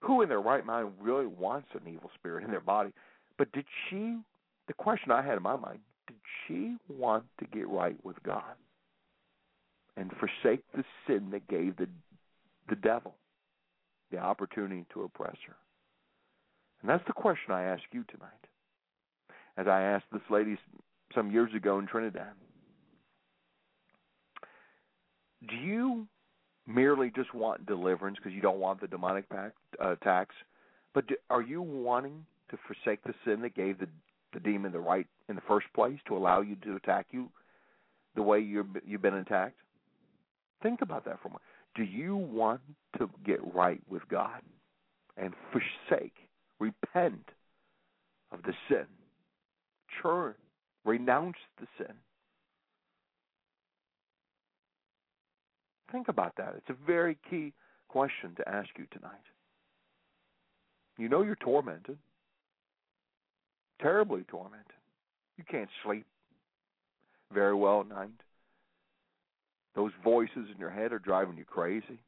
who 0.00 0.22
in 0.22 0.28
their 0.28 0.40
right 0.42 0.66
mind 0.66 0.92
really 1.00 1.26
wants 1.26 1.68
an 1.72 1.88
evil 1.88 2.10
spirit 2.14 2.44
in 2.44 2.50
their 2.50 2.60
body? 2.60 2.92
But 3.38 3.50
did 3.52 3.64
she 3.88 4.18
the 4.66 4.74
question 4.74 5.10
I 5.10 5.22
had 5.22 5.36
in 5.36 5.42
my 5.42 5.56
mind, 5.56 5.80
did 6.06 6.16
she 6.46 6.76
want 6.88 7.24
to 7.38 7.46
get 7.46 7.68
right 7.68 7.96
with 8.04 8.20
God 8.22 8.54
and 9.96 10.10
forsake 10.18 10.62
the 10.74 10.84
sin 11.06 11.30
that 11.30 11.48
gave 11.48 11.76
the 11.76 11.88
the 12.68 12.76
devil 12.76 13.14
the 14.10 14.18
opportunity 14.18 14.84
to 14.92 15.02
oppress 15.02 15.36
her? 15.46 15.56
And 16.80 16.90
that's 16.90 17.06
the 17.06 17.12
question 17.12 17.52
I 17.52 17.64
ask 17.64 17.82
you 17.92 18.04
tonight. 18.04 18.30
As 19.56 19.66
I 19.66 19.82
asked 19.82 20.06
this 20.12 20.22
lady 20.30 20.58
some 21.14 21.30
years 21.30 21.50
ago 21.54 21.78
in 21.78 21.86
Trinidad. 21.86 22.32
Do 25.48 25.56
you 25.56 26.06
merely 26.66 27.12
just 27.14 27.32
want 27.34 27.66
deliverance 27.66 28.18
because 28.18 28.34
you 28.34 28.42
don't 28.42 28.58
want 28.58 28.80
the 28.80 28.88
demonic 28.88 29.28
pact, 29.28 29.56
uh, 29.82 29.92
attacks? 29.92 30.34
But 30.92 31.06
do, 31.06 31.16
are 31.30 31.42
you 31.42 31.62
wanting 31.62 32.24
to 32.50 32.58
forsake 32.66 33.02
the 33.04 33.14
sin 33.24 33.40
that 33.42 33.54
gave 33.54 33.78
the 33.78 33.88
the 34.36 34.40
demon 34.40 34.70
the 34.70 34.78
right 34.78 35.06
in 35.30 35.34
the 35.34 35.42
first 35.48 35.66
place 35.74 35.98
to 36.06 36.16
allow 36.16 36.42
you 36.42 36.56
to 36.56 36.76
attack 36.76 37.06
you 37.10 37.30
the 38.14 38.22
way 38.22 38.38
you've 38.38 38.66
you've 38.84 39.02
been 39.02 39.14
attacked? 39.14 39.56
Think 40.62 40.82
about 40.82 41.06
that 41.06 41.20
for 41.22 41.28
a 41.28 41.30
moment. 41.30 41.42
Do 41.74 41.82
you 41.82 42.16
want 42.16 42.60
to 42.98 43.08
get 43.24 43.40
right 43.54 43.80
with 43.88 44.02
God 44.08 44.42
and 45.16 45.32
forsake 45.52 46.14
repent 46.58 47.30
of 48.32 48.42
the 48.42 48.52
sin, 48.68 48.86
turn, 50.02 50.34
renounce 50.84 51.36
the 51.60 51.66
sin. 51.78 51.94
Think 55.92 56.08
about 56.08 56.34
that. 56.36 56.54
It's 56.56 56.70
a 56.70 56.86
very 56.86 57.16
key 57.30 57.52
question 57.88 58.34
to 58.36 58.48
ask 58.48 58.68
you 58.76 58.86
tonight. 58.92 59.12
You 60.98 61.08
know 61.08 61.22
you're 61.22 61.36
tormented, 61.36 61.98
terribly 63.80 64.22
tormented. 64.28 64.66
You 65.36 65.44
can't 65.50 65.68
sleep 65.84 66.06
very 67.32 67.54
well 67.54 67.80
at 67.80 67.88
night. 67.88 68.20
Those 69.74 69.92
voices 70.02 70.48
in 70.52 70.58
your 70.58 70.70
head 70.70 70.92
are 70.92 70.98
driving 70.98 71.36
you 71.36 71.44
crazy. 71.44 72.00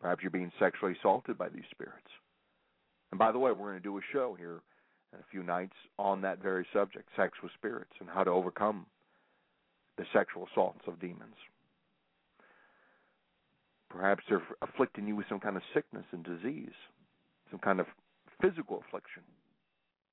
Perhaps 0.00 0.22
you're 0.22 0.30
being 0.30 0.52
sexually 0.58 0.94
assaulted 0.98 1.38
by 1.38 1.48
these 1.48 1.64
spirits. 1.70 2.10
And 3.10 3.18
by 3.18 3.32
the 3.32 3.38
way, 3.38 3.50
we're 3.52 3.70
going 3.70 3.78
to 3.78 3.82
do 3.82 3.96
a 3.96 4.02
show 4.12 4.36
here 4.38 4.60
in 5.12 5.20
a 5.20 5.30
few 5.30 5.42
nights 5.42 5.76
on 5.98 6.20
that 6.22 6.42
very 6.42 6.66
subject, 6.72 7.08
sex 7.16 7.38
with 7.42 7.52
spirits, 7.52 7.92
and 8.00 8.08
how 8.08 8.24
to 8.24 8.30
overcome 8.30 8.86
the 9.96 10.04
sexual 10.12 10.46
assaults 10.52 10.82
of 10.86 11.00
demons. 11.00 11.36
Perhaps 13.88 14.24
they're 14.28 14.42
afflicting 14.60 15.06
you 15.06 15.16
with 15.16 15.26
some 15.28 15.40
kind 15.40 15.56
of 15.56 15.62
sickness 15.72 16.04
and 16.12 16.24
disease, 16.24 16.74
some 17.50 17.60
kind 17.60 17.80
of 17.80 17.86
physical 18.42 18.82
affliction, 18.86 19.22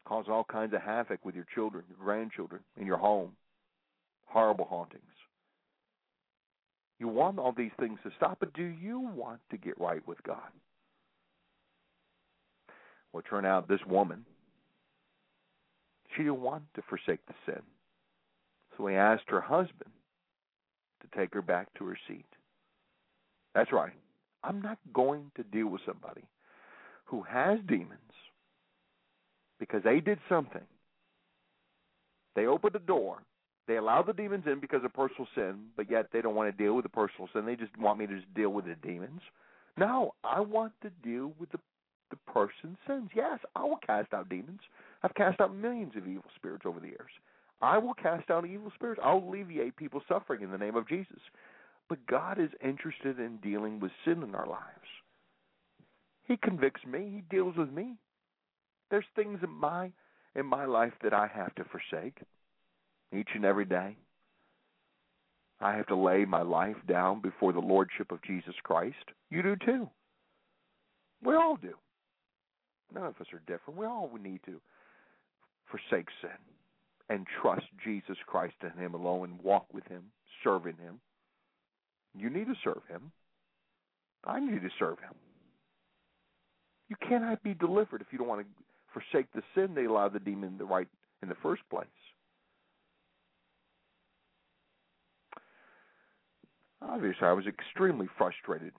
cause 0.06 0.26
all 0.30 0.44
kinds 0.44 0.74
of 0.74 0.82
havoc 0.82 1.24
with 1.24 1.36
your 1.36 1.48
children, 1.54 1.84
your 1.90 1.98
grandchildren, 1.98 2.62
in 2.80 2.86
your 2.86 2.98
home, 2.98 3.32
horrible 4.26 4.66
hauntings. 4.66 5.04
You 7.00 7.08
want 7.08 7.40
all 7.40 7.54
these 7.56 7.72
things 7.80 8.00
to 8.04 8.12
stop, 8.16 8.38
but 8.40 8.54
do 8.54 8.64
you 8.64 9.00
want 9.00 9.40
to 9.52 9.58
get 9.58 9.80
right 9.80 10.06
with 10.08 10.22
God? 10.24 10.38
Well, 13.12 13.20
it 13.20 13.30
turned 13.30 13.46
out 13.46 13.68
this 13.68 13.86
woman, 13.88 14.26
she 16.16 16.24
didn't 16.24 16.42
want 16.42 16.64
to 16.76 16.82
forsake 16.90 17.26
the 17.26 17.34
sin. 17.46 17.62
So 18.78 18.88
he 18.88 18.96
asked 18.96 19.24
her 19.28 19.42
husband 19.42 19.92
to 21.02 21.18
take 21.18 21.34
her 21.34 21.42
back 21.42 21.68
to 21.76 21.86
her 21.86 21.98
seat. 22.08 22.26
That's 23.54 23.72
right. 23.72 23.94
I'm 24.44 24.62
not 24.62 24.80
going 24.94 25.32
to 25.36 25.44
deal 25.44 25.68
with 25.68 25.82
somebody 25.86 26.24
who 27.06 27.22
has 27.24 27.60
demons 27.68 28.00
because 29.64 29.84
they 29.84 30.00
did 30.00 30.20
something. 30.30 30.62
They 32.36 32.46
opened 32.46 32.74
the 32.74 32.80
door. 32.80 33.20
They 33.68 33.78
allow 33.78 34.02
the 34.02 34.14
demons 34.14 34.44
in 34.46 34.60
because 34.60 34.84
of 34.84 34.94
personal 34.94 35.28
sin, 35.36 35.68
but 35.78 35.90
yet 35.90 36.08
they 36.12 36.22
don't 36.22 36.36
want 36.36 36.56
to 36.56 36.64
deal 36.64 36.74
with 36.74 36.84
the 36.84 36.90
personal 36.90 37.30
sin. 37.34 37.46
They 37.46 37.56
just 37.56 37.78
want 37.78 38.00
me 38.00 38.08
to 38.08 38.16
just 38.16 38.34
deal 38.34 38.50
with 38.50 38.66
the 38.66 38.76
demons. 38.76 39.22
No, 39.78 40.14
I 40.24 40.42
want 40.42 40.74
to 40.82 40.90
deal 41.04 41.34
with 41.40 41.52
the 41.52 41.60
the 42.14 42.32
person's 42.32 42.78
sins. 42.88 43.10
Yes, 43.16 43.40
I 43.56 43.64
will 43.64 43.80
cast 43.86 44.14
out 44.14 44.30
demons. 44.30 44.60
I've 45.02 45.16
cast 45.16 45.42
out 45.42 45.56
millions 45.56 45.94
of 45.98 46.08
evil 46.08 46.30
spirits 46.36 46.64
over 46.66 46.80
the 46.80 46.88
years. 46.88 47.10
I 47.62 47.78
will 47.78 47.96
cast 47.96 48.30
out 48.30 48.46
evil 48.46 48.72
spirits. 48.76 49.02
I'll 49.04 49.18
alleviate 49.18 49.78
people's 49.78 50.04
suffering 50.08 50.42
in 50.42 50.52
the 50.52 50.58
name 50.58 50.76
of 50.76 50.88
Jesus. 50.88 51.20
But 51.90 52.06
God 52.06 52.40
is 52.40 52.50
interested 52.64 53.20
in 53.20 53.38
dealing 53.38 53.80
with 53.80 53.92
sin 54.06 54.22
in 54.22 54.36
our 54.36 54.48
lives. 54.48 54.64
He 56.28 56.38
convicts 56.38 56.86
me. 56.86 57.10
He 57.16 57.36
deals 57.36 57.56
with 57.58 57.72
me. 57.72 57.96
There's 58.94 59.06
things 59.16 59.40
in 59.42 59.50
my 59.50 59.92
in 60.36 60.46
my 60.46 60.66
life 60.66 60.94
that 61.02 61.16
I 61.16 61.26
have 61.34 61.56
to 61.56 61.64
forsake 61.64 62.16
each 63.12 63.30
and 63.34 63.44
every 63.44 63.66
day. 63.66 63.98
I 65.60 65.76
have 65.76 65.88
to 65.88 65.96
lay 65.96 66.26
my 66.26 66.44
life 66.44 66.76
down 66.88 67.20
before 67.20 67.54
the 67.54 67.60
lordship 67.60 68.12
of 68.12 68.22
Jesus 68.22 68.54
Christ. 68.62 69.04
You 69.32 69.42
do 69.42 69.56
too. 69.66 69.90
We 71.24 71.34
all 71.34 71.58
do. 71.60 71.74
None 72.94 73.06
of 73.06 73.16
us 73.20 73.26
are 73.34 73.42
different. 73.48 73.80
We 73.80 73.88
all 73.88 74.12
need 74.22 74.42
to 74.46 74.62
forsake 75.72 76.10
sin 76.22 76.30
and 77.10 77.26
trust 77.42 77.66
Jesus 77.84 78.18
Christ 78.28 78.54
and 78.62 78.80
Him 78.80 78.94
alone 78.94 79.32
and 79.32 79.42
walk 79.42 79.66
with 79.74 79.88
Him, 79.88 80.04
serving 80.44 80.78
Him. 80.78 81.00
You 82.16 82.30
need 82.30 82.46
to 82.46 82.56
serve 82.64 82.84
Him. 82.88 83.12
I 84.24 84.40
need 84.40 84.62
to 84.62 84.70
serve 84.78 85.00
Him. 85.00 85.16
You 86.90 86.96
cannot 87.10 87.42
be 87.42 87.56
delivered 87.56 88.02
if 88.02 88.08
you 88.12 88.20
don't 88.20 88.28
want 88.28 88.42
to 88.42 88.64
forsake 88.94 89.32
the 89.34 89.42
sin 89.56 89.74
they 89.74 89.86
allow 89.86 90.10
the 90.10 90.20
demon 90.20 90.58
to 90.58 90.66
right 90.66 90.88
in 91.22 91.30
the 91.30 91.36
first 91.42 91.64
place. 91.70 91.88
Obviously, 96.82 97.28
I 97.28 97.34
was 97.34 97.46
extremely 97.48 98.08
frustrated, 98.18 98.74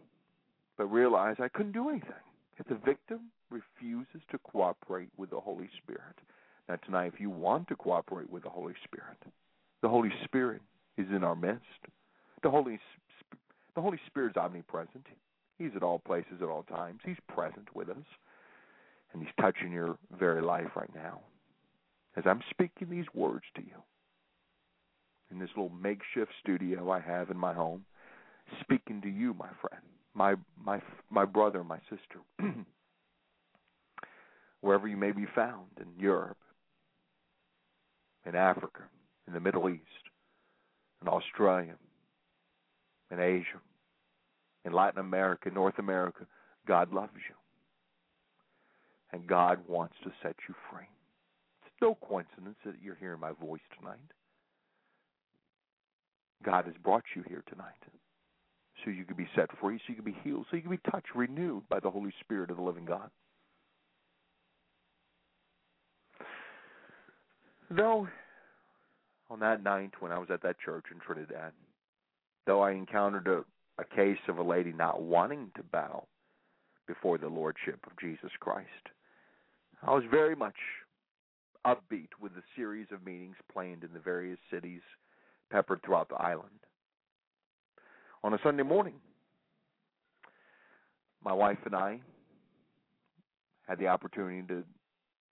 but 0.77 0.87
realized 0.87 1.41
I 1.41 1.49
couldn't 1.49 1.73
do 1.73 1.89
anything. 1.89 2.13
If 2.59 2.67
the 2.67 2.79
victim 2.85 3.31
refuses 3.51 4.21
to 4.31 4.39
cooperate 4.39 5.09
with 5.17 5.31
the 5.31 5.41
Holy 5.41 5.69
Spirit, 5.83 6.17
now 6.69 6.77
tonight, 6.77 7.13
if 7.15 7.21
you 7.21 7.31
want 7.31 7.69
to 7.69 7.77
cooperate 7.77 8.31
with 8.31 8.43
the 8.43 8.51
Holy 8.51 8.75
Spirit, 8.85 9.19
the 9.83 9.89
Holy 9.89 10.11
Spirit 10.25 10.61
is 10.97 11.07
in 11.11 11.25
our 11.25 11.37
midst. 11.37 11.63
The 12.43 12.51
Holy 12.51 12.79
the 13.75 13.81
Holy 13.81 13.99
Spirit 14.07 14.31
is 14.31 14.37
omnipresent. 14.37 15.07
He's 15.59 15.73
at 15.75 15.83
all 15.83 15.99
places 15.99 16.41
at 16.41 16.49
all 16.49 16.63
times. 16.63 17.01
He's 17.05 17.17
present 17.29 17.75
with 17.75 17.89
us, 17.89 17.97
and 19.15 19.23
He's 19.23 19.33
touching 19.41 19.73
your 19.73 19.97
very 20.19 20.43
life 20.43 20.77
right 20.77 20.95
now. 20.95 21.21
As 22.17 22.25
I'm 22.27 22.43
speaking 22.51 22.91
these 22.91 23.07
words 23.15 23.45
to 23.57 23.63
you 23.63 23.83
in 25.31 25.39
this 25.39 25.49
little 25.57 25.71
makeshift 25.71 26.33
studio 26.43 26.91
I 26.91 27.01
have 27.01 27.31
in 27.31 27.39
my 27.39 27.55
home, 27.55 27.85
speaking 28.61 29.01
to 29.03 29.09
you, 29.09 29.33
my 29.35 29.49
friend, 29.61 29.83
my 30.15 30.35
my 30.63 30.81
my 31.11 31.25
brother, 31.25 31.65
my 31.65 31.79
sister, 31.89 32.21
wherever 34.61 34.87
you 34.87 34.97
may 34.97 35.13
be 35.13 35.27
found 35.35 35.69
in 35.81 35.89
Europe, 35.99 36.37
in 38.27 38.35
Africa, 38.35 38.83
in 39.27 39.33
the 39.33 39.41
Middle 39.41 39.69
East, 39.69 39.83
in 41.03 41.09
Australia, 41.09 41.75
in 43.11 43.21
Asia, 43.21 43.61
in 44.65 44.73
Latin 44.73 45.01
America, 45.01 45.51
North 45.51 45.79
America, 45.79 46.27
God 46.67 46.93
loves 46.93 47.13
you. 47.29 47.35
And 49.15 49.29
God 49.29 49.61
wants 49.69 49.95
to 50.03 50.11
set 50.25 50.35
you 50.49 50.57
free. 50.69 50.89
It's 51.65 51.81
no 51.81 51.97
coincidence 52.05 52.57
that 52.65 52.75
you're 52.83 52.97
hearing 52.97 53.21
my 53.21 53.31
voice 53.31 53.61
tonight. 53.79 54.11
God 56.45 56.65
has 56.65 56.75
brought 56.83 57.05
you 57.15 57.23
here 57.29 57.45
tonight 57.49 57.71
so 58.85 58.91
you 58.91 59.05
can 59.05 59.17
be 59.17 59.29
set 59.37 59.49
free, 59.61 59.79
so 59.79 59.85
you 59.91 59.95
can 59.95 60.05
be 60.05 60.19
healed, 60.25 60.47
so 60.51 60.57
you 60.57 60.63
can 60.63 60.73
be 60.73 60.91
touched, 60.91 61.15
renewed 61.15 61.63
by 61.69 61.79
the 61.79 61.91
Holy 61.91 62.13
Spirit 62.25 62.51
of 62.51 62.57
the 62.57 62.63
living 62.63 62.85
God. 62.85 63.09
Though 67.71 68.09
on 69.31 69.39
that 69.39 69.63
night 69.63 69.93
when 70.01 70.11
I 70.11 70.19
was 70.19 70.29
at 70.33 70.43
that 70.43 70.59
church 70.59 70.87
in 70.91 70.99
Trinidad, 70.99 71.53
though 72.49 72.63
I 72.63 72.73
encountered 72.73 73.29
a, 73.29 73.45
a 73.81 73.85
case 73.85 74.19
of 74.27 74.39
a 74.39 74.43
lady 74.43 74.73
not 74.73 75.03
wanting 75.03 75.53
to 75.57 75.63
bow 75.63 76.05
before 76.89 77.17
the 77.17 77.29
Lordship 77.29 77.79
of 77.87 77.97
Jesus 78.01 78.33
Christ, 78.41 78.67
I 79.83 79.93
was 79.93 80.05
very 80.11 80.35
much 80.35 80.55
upbeat 81.67 82.09
with 82.21 82.35
the 82.35 82.43
series 82.57 82.87
of 82.93 83.05
meetings 83.05 83.37
planned 83.53 83.85
in 83.85 83.93
the 83.93 84.01
various 84.01 84.39
cities 84.51 84.81
peppered 85.51 85.83
throughout 85.83 86.09
the 86.09 86.17
island. 86.17 86.51
On 88.23 88.35
a 88.35 88.39
Sunday 88.43 88.63
morning, 88.63 88.95
my 91.25 91.33
wife 91.33 91.59
and 91.65 91.75
I 91.75 92.01
had 93.67 93.79
the 93.79 93.89
opportunity 93.89 94.47
to 94.49 94.65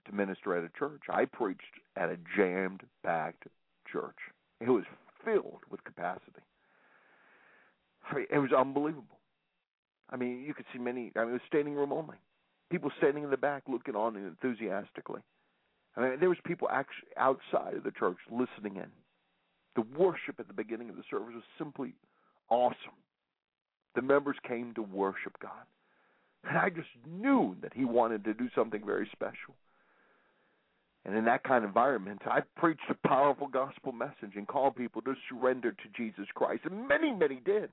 to 0.07 0.15
minister 0.15 0.57
at 0.57 0.65
a 0.65 0.79
church. 0.79 1.03
I 1.11 1.25
preached 1.27 1.63
at 1.97 2.09
a 2.09 2.17
jammed 2.37 2.83
packed 3.05 3.45
church. 3.91 4.17
It 4.61 4.71
was 4.71 4.85
filled 5.25 5.61
with 5.71 5.85
capacity. 5.85 6.43
I 8.11 8.15
mean, 8.15 8.27
it 8.31 8.39
was 8.39 8.53
unbelievable. 8.53 9.19
I 10.09 10.17
mean, 10.17 10.43
you 10.47 10.55
could 10.55 10.67
see 10.73 10.79
many. 10.79 11.13
I 11.17 11.21
mean, 11.21 11.31
it 11.31 11.33
was 11.33 11.41
standing 11.47 11.75
room 11.75 11.93
only. 11.93 12.17
People 12.71 12.91
standing 12.99 13.25
in 13.25 13.31
the 13.31 13.37
back 13.37 13.65
looking 13.69 13.97
on 13.97 14.17
enthusiastically. 14.17 15.21
I 15.97 16.01
mean, 16.01 16.21
there 16.21 16.29
was 16.29 16.39
people 16.45 16.69
actually 16.71 17.09
outside 17.17 17.75
of 17.75 17.85
the 17.85 17.91
church 17.91 18.19
listening 18.31 18.77
in. 18.77 18.91
The 19.77 19.83
worship 19.99 20.39
at 20.39 20.47
the 20.47 20.55
beginning 20.55 20.89
of 20.89 20.97
the 20.97 21.03
service 21.11 21.35
was 21.35 21.45
simply 21.59 21.95
awesome. 22.49 22.99
The 23.95 24.03
members 24.03 24.37
came 24.47 24.73
to 24.75 24.83
worship 24.83 25.37
God. 25.43 25.67
And 26.49 26.57
I 26.57 26.71
just 26.71 26.89
knew 27.07 27.57
that 27.63 27.75
he 27.75 27.85
wanted 27.85 28.25
to 28.25 28.35
do 28.35 28.49
something 28.55 28.85
very 28.85 29.09
special. 29.13 29.55
And 31.05 31.17
in 31.17 31.25
that 31.25 31.45
kind 31.45 31.65
of 31.65 31.71
environment, 31.71 32.23
I 32.27 32.41
preached 32.57 32.89
a 32.91 33.09
powerful 33.09 33.47
gospel 33.47 33.93
message 33.93 34.37
and 34.37 34.47
called 34.47 34.77
people 34.77 35.03
to 35.03 35.15
surrender 35.29 35.73
to 35.73 35.89
Jesus 35.97 36.27
Christ. 36.35 36.63
And 36.65 36.87
many, 36.87 37.13
many 37.13 37.41
did. 37.45 37.71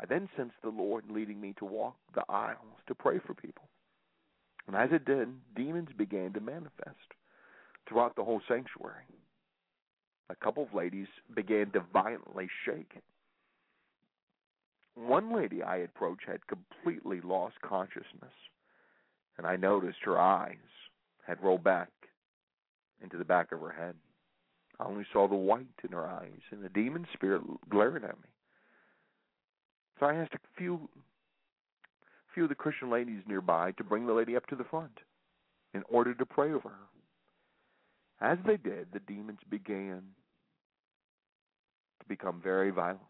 I 0.00 0.06
then 0.06 0.28
sensed 0.36 0.56
the 0.62 0.68
Lord 0.68 1.04
leading 1.10 1.40
me 1.40 1.54
to 1.58 1.64
walk 1.64 1.96
the 2.14 2.24
aisles 2.28 2.78
to 2.86 2.94
pray 2.94 3.18
for 3.24 3.34
people. 3.34 3.67
And 4.68 4.76
as 4.76 4.90
it 4.92 5.06
did, 5.06 5.28
demons 5.56 5.88
began 5.96 6.34
to 6.34 6.40
manifest 6.40 7.14
throughout 7.88 8.14
the 8.14 8.24
whole 8.24 8.42
sanctuary. 8.46 9.06
A 10.28 10.36
couple 10.36 10.62
of 10.62 10.74
ladies 10.74 11.08
began 11.34 11.70
to 11.70 11.80
violently 11.90 12.48
shake. 12.66 12.92
One 14.94 15.34
lady 15.34 15.62
I 15.62 15.78
approached 15.78 16.26
had 16.26 16.46
completely 16.46 17.22
lost 17.22 17.54
consciousness, 17.62 18.34
and 19.38 19.46
I 19.46 19.56
noticed 19.56 20.00
her 20.02 20.18
eyes 20.18 20.56
had 21.26 21.42
rolled 21.42 21.64
back 21.64 21.88
into 23.02 23.16
the 23.16 23.24
back 23.24 23.52
of 23.52 23.60
her 23.60 23.70
head. 23.70 23.94
I 24.78 24.84
only 24.84 25.06
saw 25.12 25.28
the 25.28 25.34
white 25.34 25.66
in 25.82 25.92
her 25.92 26.06
eyes 26.06 26.42
and 26.50 26.62
the 26.62 26.68
demon 26.68 27.06
spirit 27.14 27.42
glaring 27.70 28.04
at 28.04 28.18
me. 28.18 28.28
So 29.98 30.06
I 30.06 30.14
asked 30.14 30.34
a 30.34 30.58
few 30.58 30.90
few 32.38 32.44
of 32.44 32.50
the 32.50 32.54
Christian 32.54 32.88
ladies 32.88 33.20
nearby 33.26 33.72
to 33.72 33.82
bring 33.82 34.06
the 34.06 34.12
lady 34.12 34.36
up 34.36 34.46
to 34.46 34.54
the 34.54 34.62
front 34.62 35.00
in 35.74 35.82
order 35.88 36.14
to 36.14 36.24
pray 36.24 36.52
over 36.52 36.68
her. 36.68 36.86
As 38.20 38.38
they 38.46 38.56
did, 38.56 38.86
the 38.92 39.00
demons 39.00 39.40
began 39.50 40.02
to 42.00 42.08
become 42.08 42.40
very 42.40 42.70
violent, 42.70 43.00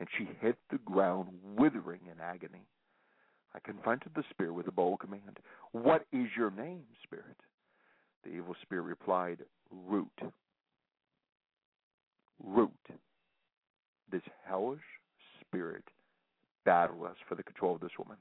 and 0.00 0.08
she 0.16 0.26
hit 0.40 0.56
the 0.70 0.78
ground 0.78 1.28
withering 1.58 2.00
in 2.10 2.18
agony. 2.22 2.64
I 3.54 3.58
confronted 3.58 4.12
the 4.14 4.24
spirit 4.30 4.54
with 4.54 4.66
a 4.66 4.72
bold 4.72 5.00
command. 5.00 5.40
What 5.72 6.06
is 6.10 6.28
your 6.34 6.50
name, 6.50 6.84
spirit? 7.02 7.36
The 8.24 8.30
evil 8.30 8.56
spirit 8.62 8.84
replied, 8.84 9.40
Root. 9.70 10.08
Root. 12.42 12.70
This 14.10 14.22
hellish 14.46 14.80
spirit 15.42 15.84
battled 16.64 17.04
us 17.04 17.16
for 17.28 17.34
the 17.34 17.42
control 17.42 17.74
of 17.74 17.82
this 17.82 17.98
woman. 17.98 18.16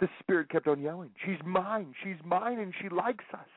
The 0.00 0.08
spirit 0.20 0.48
kept 0.48 0.68
on 0.68 0.80
yelling, 0.80 1.10
She's 1.24 1.40
mine, 1.44 1.94
she's 2.02 2.16
mine, 2.24 2.58
and 2.60 2.72
she 2.80 2.88
likes 2.88 3.24
us. 3.32 3.48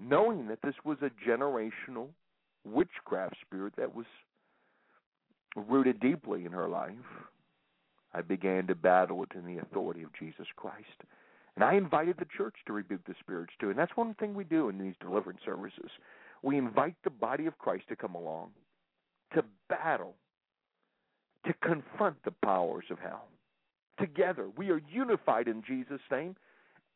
Knowing 0.00 0.48
that 0.48 0.62
this 0.62 0.74
was 0.84 0.98
a 1.02 1.10
generational 1.28 2.08
witchcraft 2.64 3.36
spirit 3.44 3.74
that 3.76 3.94
was 3.94 4.06
rooted 5.54 6.00
deeply 6.00 6.44
in 6.44 6.52
her 6.52 6.68
life, 6.68 6.92
I 8.14 8.22
began 8.22 8.66
to 8.66 8.74
battle 8.74 9.22
it 9.22 9.36
in 9.36 9.44
the 9.44 9.60
authority 9.60 10.02
of 10.02 10.10
Jesus 10.18 10.46
Christ. 10.56 11.02
And 11.54 11.64
I 11.64 11.74
invited 11.74 12.16
the 12.18 12.26
church 12.36 12.54
to 12.66 12.72
rebuke 12.72 13.04
the 13.06 13.14
spirits 13.20 13.52
too. 13.60 13.70
And 13.70 13.78
that's 13.78 13.96
one 13.96 14.14
thing 14.14 14.34
we 14.34 14.44
do 14.44 14.68
in 14.68 14.78
these 14.78 14.94
deliverance 15.00 15.40
services. 15.44 15.90
We 16.42 16.56
invite 16.56 16.96
the 17.04 17.10
body 17.10 17.46
of 17.46 17.58
Christ 17.58 17.84
to 17.88 17.96
come 17.96 18.14
along, 18.14 18.50
to 19.34 19.44
battle, 19.68 20.14
to 21.46 21.52
confront 21.62 22.16
the 22.24 22.32
powers 22.42 22.86
of 22.90 22.98
hell. 22.98 23.28
Together, 23.98 24.48
we 24.56 24.70
are 24.70 24.80
unified 24.90 25.48
in 25.48 25.62
Jesus' 25.66 26.00
name, 26.10 26.36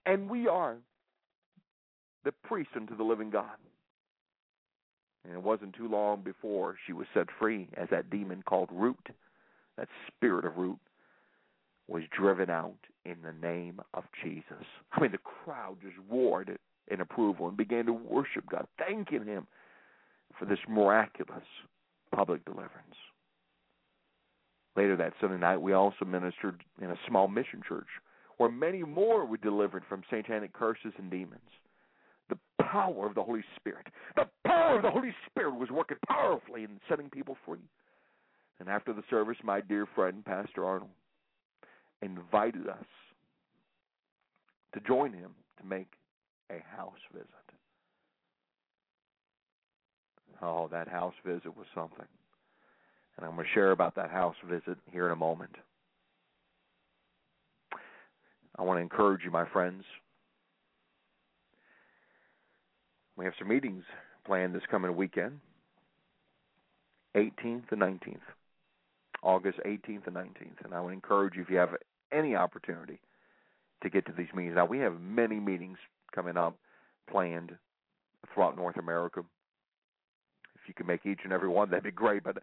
and 0.07 0.31
we 0.31 0.49
are 0.49 0.77
the 2.25 2.33
priest 2.33 2.71
unto 2.75 2.97
the 2.97 3.05
living 3.05 3.31
God. 3.31 3.57
And 5.25 5.35
it 5.35 5.43
wasn't 5.43 5.75
too 5.75 5.89
long 5.89 6.23
before 6.23 6.77
she 6.87 6.93
was 6.93 7.07
set 7.13 7.27
free 7.39 7.69
as 7.77 7.89
that 7.91 8.11
demon 8.11 8.43
called 8.47 8.69
Root, 8.73 9.09
that 9.77 9.89
spirit 10.07 10.45
of 10.45 10.57
Root, 10.57 10.79
was 11.89 12.03
driven 12.17 12.51
out 12.51 12.79
in 13.05 13.17
the 13.23 13.33
name 13.47 13.81
of 13.95 14.05
Jesus. 14.23 14.65
I 14.93 15.01
mean, 15.01 15.13
the 15.13 15.19
crowd 15.19 15.77
just 15.83 15.97
roared 16.11 16.59
in 16.89 17.01
approval 17.01 17.49
and 17.49 17.57
began 17.57 17.87
to 17.87 17.93
worship 17.93 18.45
God, 18.51 18.67
thanking 18.79 19.25
Him 19.25 19.47
for 20.39 20.45
this 20.45 20.59
miraculous 20.69 21.45
public 22.15 22.45
deliverance. 22.45 22.97
Later 24.77 24.97
that 24.97 25.15
Sunday 25.21 25.39
night, 25.39 25.61
we 25.61 25.73
also 25.73 26.05
ministered 26.05 26.63
in 26.83 26.91
a 26.91 26.99
small 27.09 27.29
mission 27.29 27.63
church 27.67 27.87
where 28.37 28.51
many 28.51 28.83
more 28.83 29.25
were 29.25 29.39
delivered 29.39 29.85
from 29.89 30.03
satanic 30.11 30.53
curses 30.53 30.93
and 30.99 31.11
demons. 31.11 31.41
The 32.29 32.39
power 32.63 33.07
of 33.07 33.15
the 33.15 33.23
Holy 33.23 33.45
Spirit, 33.57 33.87
the 34.17 34.29
power 34.47 34.77
of 34.77 34.83
the 34.83 34.91
Holy 34.91 35.15
Spirit 35.31 35.57
was 35.57 35.71
working 35.71 35.97
powerfully 36.07 36.65
in 36.65 36.79
setting 36.89 37.09
people 37.09 37.37
free. 37.47 37.71
And 38.61 38.69
after 38.69 38.93
the 38.93 39.03
service, 39.09 39.37
my 39.43 39.61
dear 39.61 39.87
friend, 39.95 40.25
Pastor 40.25 40.67
Arnold, 40.67 40.91
invited 42.03 42.69
us 42.69 42.85
to 44.75 44.81
join 44.81 45.13
him 45.13 45.31
to 45.59 45.67
make 45.67 45.93
a 46.51 46.63
house 46.77 46.93
visit. 47.13 47.29
Oh, 50.43 50.69
that 50.71 50.89
house 50.89 51.15
visit 51.25 51.57
was 51.57 51.67
something. 51.75 52.07
And 53.17 53.27
I'm 53.27 53.35
going 53.35 53.47
to 53.47 53.53
share 53.53 53.71
about 53.71 53.95
that 53.97 54.11
house 54.11 54.37
visit 54.49 54.79
here 54.91 55.07
in 55.07 55.13
a 55.13 55.17
moment. 55.17 55.57
I 58.59 58.63
want 58.63 58.79
to 58.79 58.83
encourage 58.83 59.23
you, 59.25 59.31
my 59.31 59.47
friends. 59.47 59.85
We 63.17 63.25
have 63.25 63.35
some 63.39 63.49
meetings 63.49 63.85
planned 64.25 64.55
this 64.55 64.63
coming 64.71 64.95
weekend 64.97 65.41
18th 67.17 67.71
and 67.71 67.81
19th. 67.81 68.21
August 69.23 69.59
18th 69.67 70.07
and 70.07 70.17
19th. 70.17 70.65
And 70.65 70.75
I 70.75 70.81
would 70.81 70.93
encourage 70.93 71.35
you, 71.35 71.43
if 71.43 71.51
you 71.51 71.57
have 71.57 71.71
any 72.13 72.37
opportunity, 72.37 73.01
to 73.83 73.91
get 73.91 74.07
to 74.07 74.13
these 74.13 74.29
meetings. 74.35 74.57
Now, 74.57 74.67
we 74.67 74.79
have 74.79 75.01
many 75.01 75.41
meetings 75.41 75.79
coming 76.15 76.37
up 76.37 76.57
planned 77.11 77.53
throughout 78.33 78.57
North 78.57 78.77
America. 78.77 79.21
If 80.55 80.69
you 80.69 80.75
can 80.75 80.87
make 80.87 81.07
each 81.07 81.21
and 81.25 81.33
every 81.33 81.49
one, 81.49 81.71
that'd 81.71 81.85
be 81.85 81.91
great. 81.91 82.23
But 82.23 82.39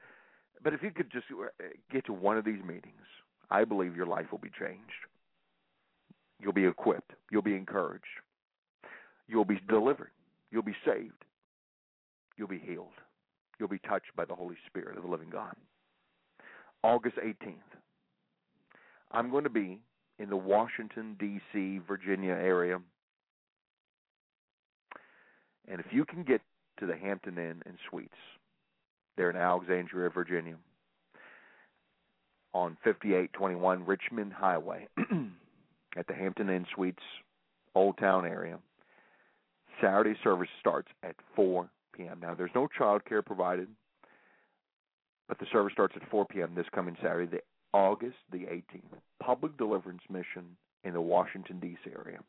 but 0.64 0.74
if 0.74 0.82
you 0.82 0.92
could 0.92 1.12
just 1.12 1.26
uh, 1.32 1.64
get 1.92 2.06
to 2.06 2.14
one 2.14 2.38
of 2.38 2.46
these 2.46 2.64
meetings, 2.66 3.08
I 3.52 3.66
believe 3.66 3.96
your 3.96 4.06
life 4.06 4.28
will 4.32 4.40
be 4.40 4.50
changed. 4.50 4.82
You'll 6.40 6.54
be 6.54 6.66
equipped. 6.66 7.12
You'll 7.32 7.42
be 7.42 7.56
encouraged. 7.56 8.06
You'll 9.28 9.46
be 9.46 9.60
delivered. 9.68 10.12
You'll 10.52 10.64
be 10.64 10.76
saved. 10.86 11.26
You'll 12.38 12.48
be 12.48 12.60
healed. 12.60 12.88
You'll 13.60 13.70
be 13.70 13.80
touched 13.80 14.16
by 14.16 14.26
the 14.26 14.36
Holy 14.36 14.56
Spirit 14.68 14.98
of 14.98 15.04
the 15.04 15.10
living 15.10 15.30
God. 15.30 15.56
August 16.84 17.16
18th. 17.18 17.56
I'm 19.12 19.30
going 19.30 19.44
to 19.44 19.50
be 19.50 19.80
in 20.20 20.30
the 20.30 20.38
Washington, 20.38 21.16
D.C., 21.20 21.80
Virginia 21.88 22.34
area. 22.34 22.80
And 25.68 25.80
if 25.80 25.86
you 25.92 26.04
can 26.04 26.24
get 26.24 26.42
to 26.80 26.86
the 26.86 26.96
Hampton 26.96 27.38
Inn 27.38 27.62
and 27.66 27.78
Suites, 27.90 28.12
there 29.18 29.30
in 29.30 29.36
Alexandria, 29.36 30.10
Virginia, 30.10 30.56
on 32.54 32.78
5821 32.84 33.86
Richmond 33.86 34.34
Highway 34.34 34.88
at 35.98 36.08
the 36.08 36.14
Hampton 36.14 36.50
Inn 36.50 36.66
Suites, 36.76 37.02
Old 37.76 37.98
Town 37.98 38.26
area. 38.26 38.60
Saturday 39.82 40.16
service 40.24 40.50
starts 40.60 40.90
at 41.04 41.16
4 41.36 41.70
p.m. 41.96 42.20
Now, 42.22 42.36
there's 42.36 42.52
no 42.54 42.68
child 42.78 43.06
care 43.06 43.22
provided, 43.22 43.68
but 45.28 45.40
the 45.40 45.48
service 45.52 45.74
starts 45.74 45.96
at 45.96 46.10
4 46.10 46.26
p.m. 46.26 46.54
this 46.56 46.68
coming 46.74 46.96
Saturday, 47.02 47.38
the 47.38 47.42
August 47.78 48.18
the 48.32 48.40
18th. 48.40 49.00
Public 49.22 49.58
deliverance 49.58 50.04
mission 50.10 50.56
in 50.84 50.94
the 50.94 51.02
Washington 51.02 51.60
D.C. 51.60 51.92
area. 51.92 52.20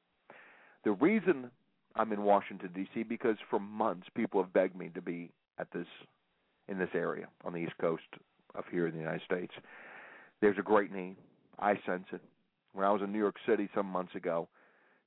The 0.84 0.92
reason 0.92 1.50
I'm 1.96 2.12
in 2.12 2.22
Washington 2.22 2.70
D.C. 2.74 3.02
because 3.02 3.36
for 3.50 3.60
months 3.60 4.06
people 4.14 4.42
have 4.42 4.52
begged 4.52 4.76
me 4.76 4.90
to 4.94 5.02
be 5.02 5.30
at 5.58 5.70
this 5.72 5.86
in 6.68 6.78
this 6.78 6.90
area 6.94 7.26
on 7.44 7.52
the 7.52 7.58
East 7.58 7.76
Coast 7.80 8.02
of 8.54 8.64
here 8.70 8.86
in 8.86 8.92
the 8.92 9.00
United 9.00 9.22
States. 9.24 9.52
There's 10.40 10.58
a 10.58 10.62
great 10.62 10.92
need. 10.92 11.16
I 11.58 11.74
sense 11.86 12.04
it. 12.12 12.20
When 12.72 12.84
I 12.84 12.90
was 12.90 13.02
in 13.02 13.12
New 13.12 13.18
York 13.18 13.36
City 13.46 13.68
some 13.74 13.86
months 13.86 14.14
ago, 14.14 14.48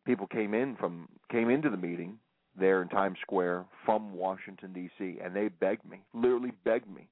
people 0.05 0.27
came 0.27 0.53
in 0.53 0.75
from 0.77 1.09
came 1.29 1.49
into 1.49 1.69
the 1.69 1.77
meeting 1.77 2.17
there 2.57 2.81
in 2.81 2.87
Times 2.89 3.17
Square 3.21 3.65
from 3.85 4.13
Washington 4.13 4.73
D.C. 4.73 5.19
and 5.23 5.35
they 5.35 5.49
begged 5.49 5.89
me, 5.89 6.01
literally 6.13 6.53
begged 6.63 6.89
me 6.89 7.07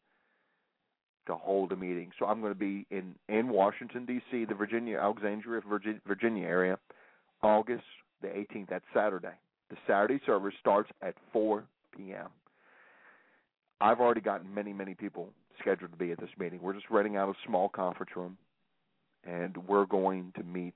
to 1.27 1.35
hold 1.35 1.71
a 1.71 1.75
meeting. 1.75 2.11
So 2.17 2.25
I'm 2.25 2.39
going 2.39 2.53
to 2.53 2.59
be 2.59 2.85
in 2.89 3.15
in 3.27 3.49
Washington 3.49 4.05
D.C., 4.05 4.45
the 4.45 4.55
Virginia 4.55 4.97
Alexandria 4.97 5.61
Virginia, 5.67 5.99
Virginia 6.07 6.47
area, 6.47 6.79
August 7.43 7.83
the 8.21 8.27
18th. 8.29 8.69
That's 8.69 8.85
Saturday. 8.93 9.35
The 9.69 9.77
Saturday 9.87 10.21
service 10.25 10.53
starts 10.59 10.89
at 11.01 11.15
4 11.33 11.63
p.m. 11.95 12.27
I've 13.81 13.99
already 13.99 14.21
gotten 14.21 14.53
many 14.53 14.73
many 14.73 14.93
people 14.93 15.29
scheduled 15.59 15.91
to 15.91 15.97
be 15.97 16.11
at 16.11 16.19
this 16.19 16.29
meeting. 16.37 16.59
We're 16.61 16.73
just 16.73 16.89
renting 16.89 17.17
out 17.17 17.29
a 17.29 17.33
small 17.47 17.69
conference 17.69 18.11
room, 18.15 18.37
and 19.23 19.55
we're 19.67 19.85
going 19.85 20.31
to 20.37 20.43
meet 20.43 20.75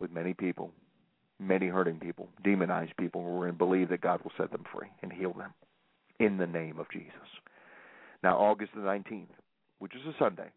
with 0.00 0.10
many 0.10 0.34
people, 0.34 0.72
many 1.38 1.68
hurting 1.68 1.98
people, 2.00 2.28
demonized 2.42 2.96
people, 2.98 3.22
who 3.22 3.40
are 3.42 3.46
to 3.46 3.52
believe 3.52 3.88
that 3.90 4.00
God 4.00 4.20
will 4.22 4.32
set 4.36 4.50
them 4.50 4.64
free 4.72 4.88
and 5.02 5.12
heal 5.12 5.32
them 5.32 5.52
in 6.18 6.36
the 6.36 6.46
name 6.46 6.78
of 6.78 6.86
Jesus. 6.90 7.12
Now, 8.22 8.36
August 8.38 8.72
the 8.74 8.80
19th, 8.80 9.26
which 9.78 9.94
is 9.94 10.02
a 10.06 10.14
Sunday, 10.18 10.50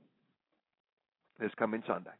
this 1.40 1.52
coming 1.58 1.84
Sunday. 1.88 2.12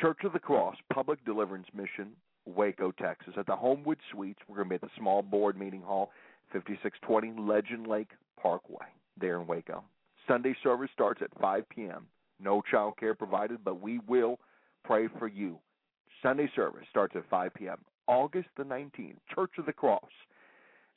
Church 0.00 0.18
of 0.24 0.32
the 0.32 0.38
Cross 0.38 0.76
Public 0.92 1.24
Deliverance 1.24 1.66
Mission, 1.74 2.12
Waco, 2.46 2.92
Texas, 2.92 3.34
at 3.36 3.46
the 3.46 3.56
Homewood 3.56 3.98
Suites. 4.12 4.40
We're 4.48 4.56
going 4.56 4.66
to 4.66 4.70
be 4.70 4.74
at 4.76 4.80
the 4.80 4.98
small 4.98 5.22
board 5.22 5.58
meeting 5.58 5.82
hall, 5.82 6.10
5620 6.52 7.40
Legend 7.40 7.86
Lake 7.86 8.10
Parkway, 8.40 8.86
there 9.18 9.40
in 9.40 9.46
Waco. 9.46 9.82
Sunday 10.28 10.54
service 10.62 10.90
starts 10.92 11.22
at 11.22 11.40
5 11.40 11.68
p.m. 11.68 12.06
No 12.40 12.62
child 12.70 12.94
care 12.98 13.14
provided, 13.14 13.64
but 13.64 13.80
we 13.80 14.00
will 14.06 14.38
pray 14.84 15.08
for 15.18 15.26
you. 15.26 15.58
Sunday 16.22 16.50
service 16.54 16.86
starts 16.90 17.14
at 17.16 17.28
5 17.28 17.54
p.m. 17.54 17.78
August 18.06 18.48
the 18.56 18.64
19th, 18.64 19.16
Church 19.34 19.52
of 19.58 19.66
the 19.66 19.72
Cross. 19.72 20.10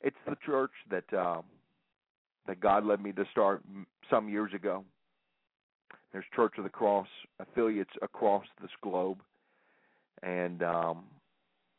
It's 0.02 0.16
the 0.28 0.36
church 0.44 0.72
that 0.90 1.04
um, 1.16 1.44
that 2.46 2.60
God 2.60 2.84
led 2.84 3.02
me 3.02 3.12
to 3.12 3.24
start 3.32 3.62
some 4.10 4.28
years 4.28 4.52
ago. 4.54 4.84
There's 6.12 6.24
Church 6.34 6.54
of 6.58 6.64
the 6.64 6.70
Cross 6.70 7.08
affiliates 7.40 7.90
across 8.02 8.44
this 8.60 8.70
globe, 8.82 9.18
and 10.22 10.62
um, 10.62 11.04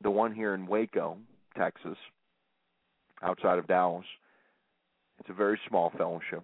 the 0.01 0.11
one 0.11 0.33
here 0.33 0.53
in 0.53 0.67
Waco, 0.67 1.17
Texas, 1.57 1.97
outside 3.21 3.58
of 3.58 3.67
Dallas. 3.67 4.06
It's 5.19 5.30
a 5.30 5.34
very 5.34 5.60
small 5.67 5.91
fellowship. 5.97 6.43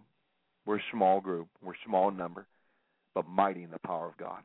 We're 0.66 0.78
a 0.78 0.84
small 0.92 1.22
group. 1.22 1.48
We're 1.64 1.74
small 1.86 2.10
in 2.10 2.18
number, 2.18 2.48
but 3.14 3.28
mighty 3.28 3.64
in 3.64 3.72
the 3.72 3.80
power 3.80 4.08
of 4.08 4.18
God. 4.18 4.42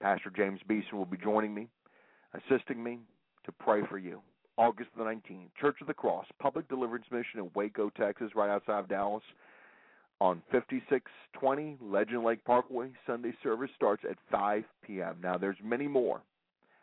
Pastor 0.00 0.32
James 0.34 0.60
Beeson 0.66 0.96
will 0.96 1.04
be 1.04 1.18
joining 1.18 1.54
me, 1.54 1.68
assisting 2.34 2.82
me 2.82 2.98
to 3.44 3.52
pray 3.52 3.82
for 3.88 3.98
you. 3.98 4.20
August 4.56 4.90
the 4.96 5.04
19th, 5.04 5.48
Church 5.60 5.76
of 5.80 5.86
the 5.86 5.94
Cross, 5.94 6.26
Public 6.38 6.68
Deliverance 6.68 7.06
Mission 7.10 7.40
in 7.40 7.50
Waco, 7.54 7.90
Texas, 7.90 8.30
right 8.34 8.50
outside 8.50 8.80
of 8.80 8.88
Dallas 8.88 9.22
on 10.20 10.42
5620 10.52 11.78
Legend 11.80 12.24
Lake 12.24 12.44
Parkway. 12.44 12.90
Sunday 13.06 13.32
service 13.42 13.70
starts 13.74 14.02
at 14.08 14.18
5 14.30 14.64
p.m. 14.86 15.16
Now, 15.22 15.38
there's 15.38 15.56
many 15.62 15.88
more 15.88 16.20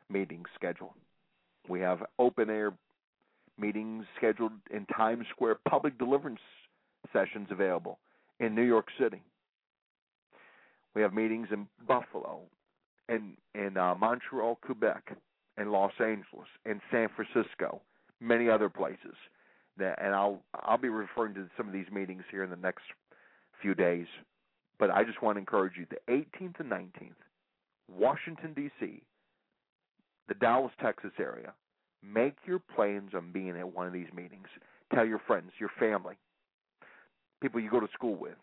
meetings 0.09 0.47
scheduled. 0.55 0.93
We 1.69 1.79
have 1.81 2.03
open 2.17 2.49
air 2.49 2.73
meetings 3.59 4.05
scheduled 4.17 4.53
in 4.71 4.85
Times 4.85 5.25
Square, 5.31 5.59
public 5.67 5.97
deliverance 5.97 6.39
sessions 7.13 7.47
available 7.51 7.99
in 8.39 8.55
New 8.55 8.63
York 8.63 8.87
City. 8.99 9.21
We 10.95 11.01
have 11.01 11.13
meetings 11.13 11.47
in 11.51 11.67
Buffalo, 11.87 12.41
and 13.09 13.37
in 13.55 13.77
uh, 13.77 13.95
Montreal, 13.95 14.59
Quebec, 14.61 15.15
and 15.57 15.71
Los 15.71 15.93
Angeles, 15.99 16.47
and 16.65 16.81
San 16.91 17.09
Francisco, 17.15 17.81
many 18.19 18.49
other 18.49 18.69
places. 18.69 19.15
And 19.79 20.15
I'll 20.15 20.41
I'll 20.55 20.79
be 20.79 20.89
referring 20.89 21.35
to 21.35 21.47
some 21.55 21.67
of 21.67 21.73
these 21.73 21.85
meetings 21.91 22.23
here 22.31 22.43
in 22.43 22.49
the 22.49 22.55
next 22.55 22.81
few 23.61 23.75
days. 23.75 24.07
But 24.79 24.91
I 24.91 25.03
just 25.03 25.21
want 25.21 25.35
to 25.35 25.39
encourage 25.39 25.73
you 25.77 25.85
the 25.89 26.11
18th 26.11 26.59
and 26.59 26.71
19th, 26.71 27.13
Washington, 27.91 28.53
D.C., 28.55 29.01
the 30.27 30.33
Dallas, 30.35 30.71
Texas 30.81 31.11
area. 31.19 31.53
Make 32.03 32.35
your 32.45 32.59
plans 32.59 33.11
on 33.15 33.31
being 33.31 33.57
at 33.57 33.73
one 33.73 33.87
of 33.87 33.93
these 33.93 34.11
meetings. 34.15 34.47
Tell 34.93 35.05
your 35.05 35.19
friends, 35.27 35.51
your 35.59 35.71
family, 35.79 36.15
people 37.41 37.59
you 37.59 37.69
go 37.69 37.79
to 37.79 37.87
school 37.93 38.15
with, 38.15 38.37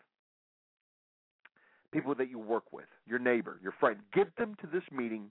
people 1.91 2.13
that 2.15 2.29
you 2.29 2.37
work 2.37 2.71
with, 2.71 2.85
your 3.07 3.19
neighbor, 3.19 3.57
your 3.63 3.73
friend. 3.79 3.97
Get 4.13 4.35
them 4.37 4.55
to 4.61 4.67
this 4.67 4.83
meeting 4.91 5.25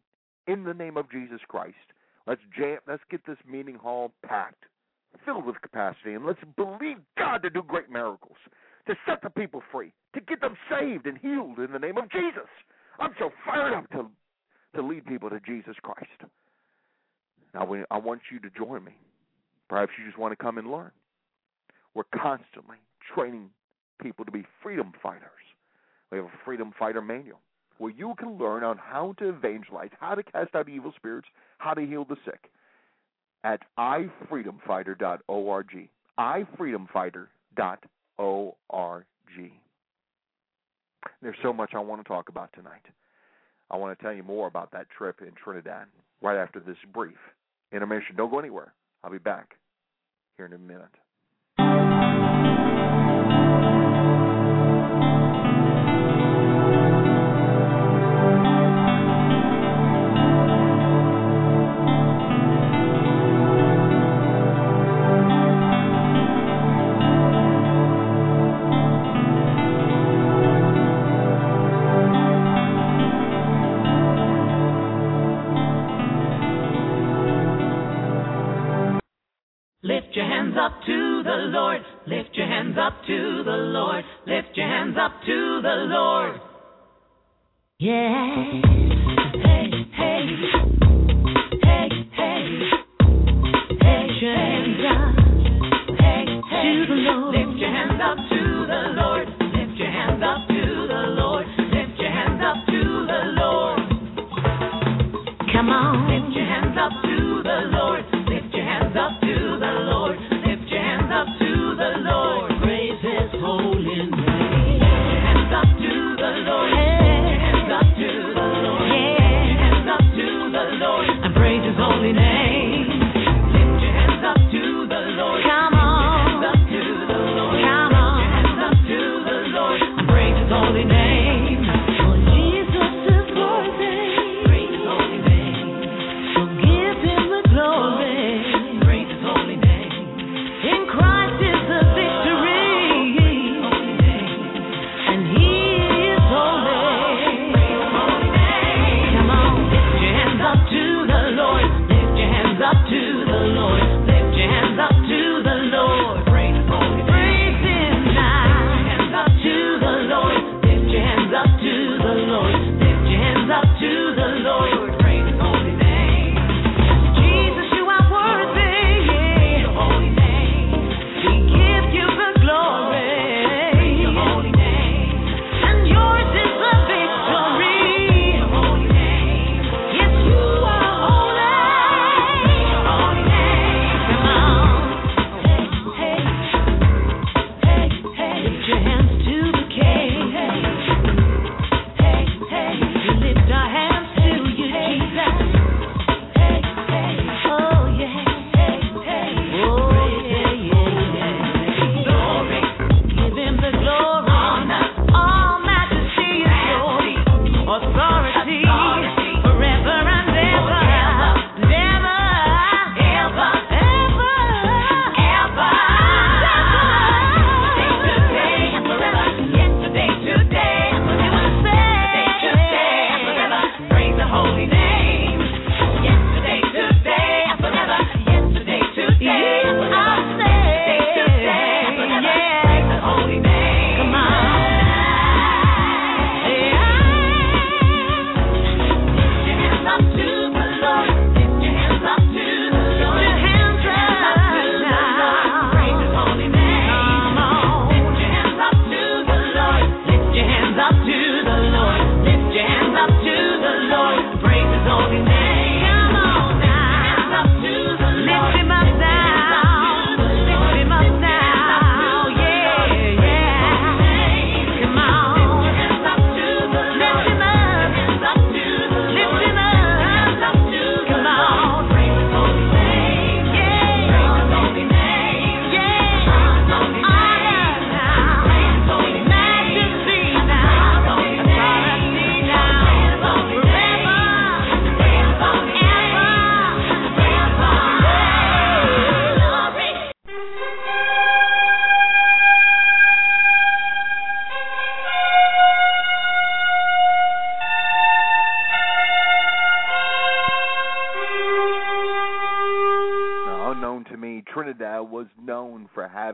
in 0.47 0.65
the 0.65 0.75
name 0.75 0.97
of 0.97 1.11
Jesus 1.11 1.41
Christ. 1.47 1.75
Let's 2.27 2.41
jam. 2.57 2.79
Let's 2.89 3.03
get 3.11 3.25
this 3.27 3.39
meeting 3.49 3.75
hall 3.75 4.13
packed, 4.27 4.65
filled 5.25 5.45
with 5.45 5.61
capacity, 5.61 6.15
and 6.15 6.25
let's 6.25 6.41
believe 6.57 6.97
God 7.19 7.43
to 7.43 7.51
do 7.51 7.63
great 7.63 7.91
miracles, 7.91 8.37
to 8.87 8.95
set 9.07 9.21
the 9.23 9.31
people 9.31 9.63
free, 9.71 9.93
to 10.15 10.21
get 10.21 10.41
them 10.41 10.57
saved 10.71 11.07
and 11.07 11.19
healed 11.19 11.59
in 11.59 11.73
the 11.73 11.79
name 11.79 11.99
of 11.99 12.11
Jesus. 12.11 12.49
I'm 12.99 13.13
so 13.19 13.31
fired 13.45 13.75
up 13.75 13.91
to 13.91 14.07
to 14.75 14.83
lead 14.83 15.07
people 15.07 15.31
to 15.31 15.41
Jesus 15.41 15.77
Christ. 15.83 16.31
Now, 17.55 17.73
I 17.91 17.99
want 17.99 18.23
you 18.33 18.41
to 18.41 18.51
join 18.51 18.85
me. 18.85 18.93
Perhaps 19.69 19.93
you 19.99 20.05
just 20.05 20.19
want 20.19 20.37
to 20.37 20.43
come 20.43 20.59
and 20.59 20.71
learn. 20.71 20.91
We're 21.95 22.03
constantly 22.15 22.77
training 23.15 23.51
people 24.03 24.25
to 24.25 24.33
be 24.33 24.45
freedom 24.63 24.93
fighters. 25.03 25.31
We 26.11 26.19
have 26.19 26.27
a 26.27 26.33
freedom 26.45 26.73
fighter 26.79 27.01
manual 27.01 27.41
where 27.79 27.93
you 27.93 28.15
can 28.19 28.37
learn 28.39 28.63
on 28.65 28.79
how 28.79 29.15
to 29.19 29.29
evangelize, 29.29 29.91
how 29.99 30.15
to 30.15 30.23
cast 30.23 30.55
out 30.55 30.69
evil 30.69 30.93
spirits, 30.97 31.29
how 31.59 31.75
to 31.75 31.87
heal 31.87 32.05
the 32.05 32.17
sick 32.25 32.51
at 33.45 33.61
ifreedomfighter.org. 33.79 35.89
ifreedomfighter.org. 36.19 39.05
There's 41.21 41.37
so 41.43 41.53
much 41.53 41.75
I 41.75 41.81
want 41.81 42.01
to 42.03 42.09
talk 42.09 42.29
about 42.29 42.53
tonight. 42.53 42.87
I 43.71 43.77
want 43.77 43.99
to 43.99 44.03
tell 44.03 44.13
you 44.13 44.23
more 44.23 44.47
about 44.47 44.71
that 44.73 44.87
trip 44.97 45.21
in 45.21 45.33
Trinidad 45.43 45.87
right 46.23 46.37
after 46.37 46.61
this 46.61 46.77
brief 46.93 47.19
intermission. 47.75 48.17
Don't 48.17 48.31
go 48.31 48.39
anywhere. 48.39 48.75
I'll 49.03 49.11
be 49.11 49.19
back 49.19 49.57
here 50.37 50.47
in 50.47 50.53
a 50.53 50.59
minute. 50.59 50.95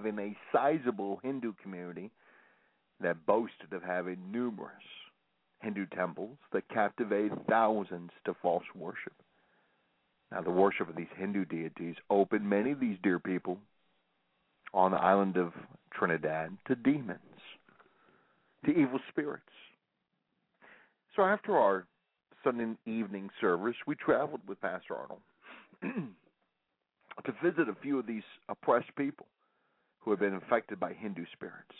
Having 0.02 0.18
a 0.18 0.36
sizable 0.52 1.20
Hindu 1.22 1.52
community 1.62 2.10
that 3.02 3.26
boasted 3.26 3.72
of 3.72 3.82
having 3.82 4.18
numerous 4.30 4.70
Hindu 5.60 5.86
temples 5.94 6.38
that 6.52 6.68
captivated 6.70 7.32
thousands 7.48 8.10
to 8.24 8.34
false 8.40 8.64
worship. 8.74 9.12
Now, 10.32 10.40
the 10.40 10.50
worship 10.50 10.88
of 10.88 10.96
these 10.96 11.06
Hindu 11.16 11.44
deities 11.44 11.96
opened 12.08 12.48
many 12.48 12.70
of 12.70 12.80
these 12.80 12.96
dear 13.02 13.18
people 13.18 13.58
on 14.72 14.92
the 14.92 14.96
island 14.96 15.36
of 15.36 15.52
Trinidad 15.92 16.56
to 16.68 16.76
demons, 16.76 17.18
to 18.64 18.70
evil 18.70 19.00
spirits. 19.10 19.42
So, 21.16 21.22
after 21.22 21.58
our 21.58 21.86
Sunday 22.42 22.76
evening 22.86 23.28
service, 23.40 23.74
we 23.86 23.96
traveled 23.96 24.40
with 24.46 24.60
Pastor 24.60 24.94
Arnold 24.96 25.20
to 25.82 27.32
visit 27.42 27.68
a 27.68 27.76
few 27.82 27.98
of 27.98 28.06
these 28.06 28.22
oppressed 28.48 28.94
people 28.96 29.26
who 30.00 30.10
had 30.10 30.20
been 30.20 30.34
infected 30.34 30.80
by 30.80 30.92
Hindu 30.92 31.24
spirits. 31.32 31.74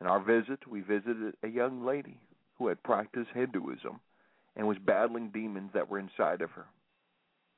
In 0.00 0.06
our 0.06 0.20
visit, 0.20 0.66
we 0.68 0.80
visited 0.80 1.34
a 1.42 1.48
young 1.48 1.84
lady 1.84 2.18
who 2.58 2.68
had 2.68 2.82
practiced 2.82 3.30
Hinduism 3.34 4.00
and 4.56 4.66
was 4.66 4.78
battling 4.78 5.30
demons 5.30 5.70
that 5.74 5.88
were 5.88 5.98
inside 5.98 6.40
of 6.40 6.50
her. 6.50 6.66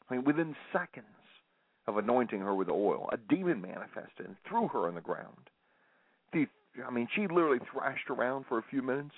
I 0.08 0.14
mean, 0.14 0.24
within 0.24 0.54
seconds 0.72 1.06
of 1.86 1.96
anointing 1.96 2.40
her 2.40 2.54
with 2.54 2.68
oil, 2.68 3.08
a 3.12 3.16
demon 3.16 3.60
manifested 3.60 4.26
and 4.26 4.36
threw 4.48 4.68
her 4.68 4.86
on 4.86 4.94
the 4.94 5.00
ground. 5.00 5.50
The, 6.32 6.46
I 6.86 6.90
mean, 6.90 7.08
she 7.14 7.22
literally 7.22 7.60
thrashed 7.72 8.10
around 8.10 8.46
for 8.48 8.58
a 8.58 8.64
few 8.70 8.82
minutes 8.82 9.14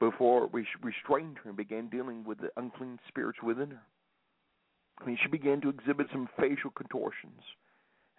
before 0.00 0.46
we 0.46 0.66
restrained 0.82 1.38
her 1.38 1.50
and 1.50 1.56
began 1.56 1.88
dealing 1.88 2.24
with 2.24 2.38
the 2.38 2.50
unclean 2.56 2.98
spirits 3.08 3.38
within 3.42 3.70
her. 3.70 3.82
I 5.00 5.06
mean, 5.06 5.18
she 5.22 5.28
began 5.28 5.60
to 5.60 5.68
exhibit 5.68 6.08
some 6.10 6.28
facial 6.38 6.70
contortions. 6.70 7.42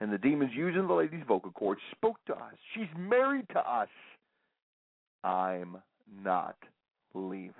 And 0.01 0.13
the 0.13 0.17
demons, 0.17 0.51
using 0.55 0.87
the 0.87 0.93
lady's 0.93 1.23
vocal 1.27 1.51
cords, 1.51 1.81
spoke 1.91 2.17
to 2.27 2.33
us. 2.33 2.53
She's 2.73 2.87
married 2.97 3.47
to 3.49 3.59
us. 3.59 3.89
I'm 5.23 5.77
not 6.23 6.55
leaving. 7.13 7.53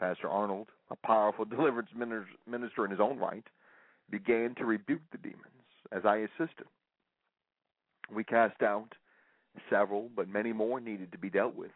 Pastor 0.00 0.28
Arnold, 0.28 0.68
a 0.90 0.96
powerful 0.96 1.44
deliverance 1.44 1.90
minister 2.46 2.84
in 2.84 2.90
his 2.90 3.00
own 3.00 3.18
right, 3.18 3.44
began 4.10 4.54
to 4.56 4.64
rebuke 4.64 5.02
the 5.12 5.18
demons 5.18 5.40
as 5.92 6.04
I 6.04 6.16
assisted. 6.18 6.66
We 8.12 8.24
cast 8.24 8.60
out 8.62 8.88
several, 9.70 10.10
but 10.14 10.28
many 10.28 10.52
more 10.52 10.80
needed 10.80 11.12
to 11.12 11.18
be 11.18 11.30
dealt 11.30 11.54
with. 11.54 11.70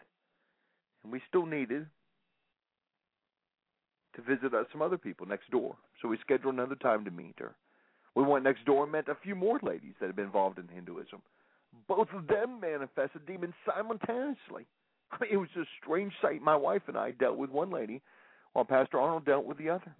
And 1.02 1.12
we 1.12 1.22
still 1.28 1.46
needed 1.46 1.86
to 4.16 4.22
visit 4.22 4.52
uh, 4.52 4.64
some 4.72 4.82
other 4.82 4.98
people 4.98 5.26
next 5.26 5.50
door. 5.50 5.76
So 6.02 6.08
we 6.08 6.18
scheduled 6.18 6.54
another 6.54 6.74
time 6.74 7.04
to 7.04 7.10
meet 7.10 7.36
her. 7.38 7.54
We 8.14 8.22
went 8.22 8.44
next 8.44 8.64
door 8.64 8.84
and 8.84 8.92
met 8.92 9.08
a 9.08 9.14
few 9.14 9.34
more 9.34 9.60
ladies 9.62 9.94
that 10.00 10.06
had 10.06 10.16
been 10.16 10.24
involved 10.26 10.58
in 10.58 10.68
Hinduism. 10.68 11.22
Both 11.86 12.08
of 12.14 12.26
them 12.26 12.60
manifested 12.60 13.26
demons 13.26 13.54
simultaneously. 13.66 14.66
It 15.30 15.38
was 15.38 15.48
a 15.56 15.64
strange 15.82 16.12
sight. 16.20 16.42
My 16.42 16.56
wife 16.56 16.82
and 16.86 16.96
I 16.96 17.12
dealt 17.12 17.38
with 17.38 17.50
one 17.50 17.70
lady 17.70 18.02
while 18.52 18.66
Pastor 18.66 19.00
Arnold 19.00 19.24
dealt 19.24 19.46
with 19.46 19.56
the 19.56 19.70
other. 19.70 19.94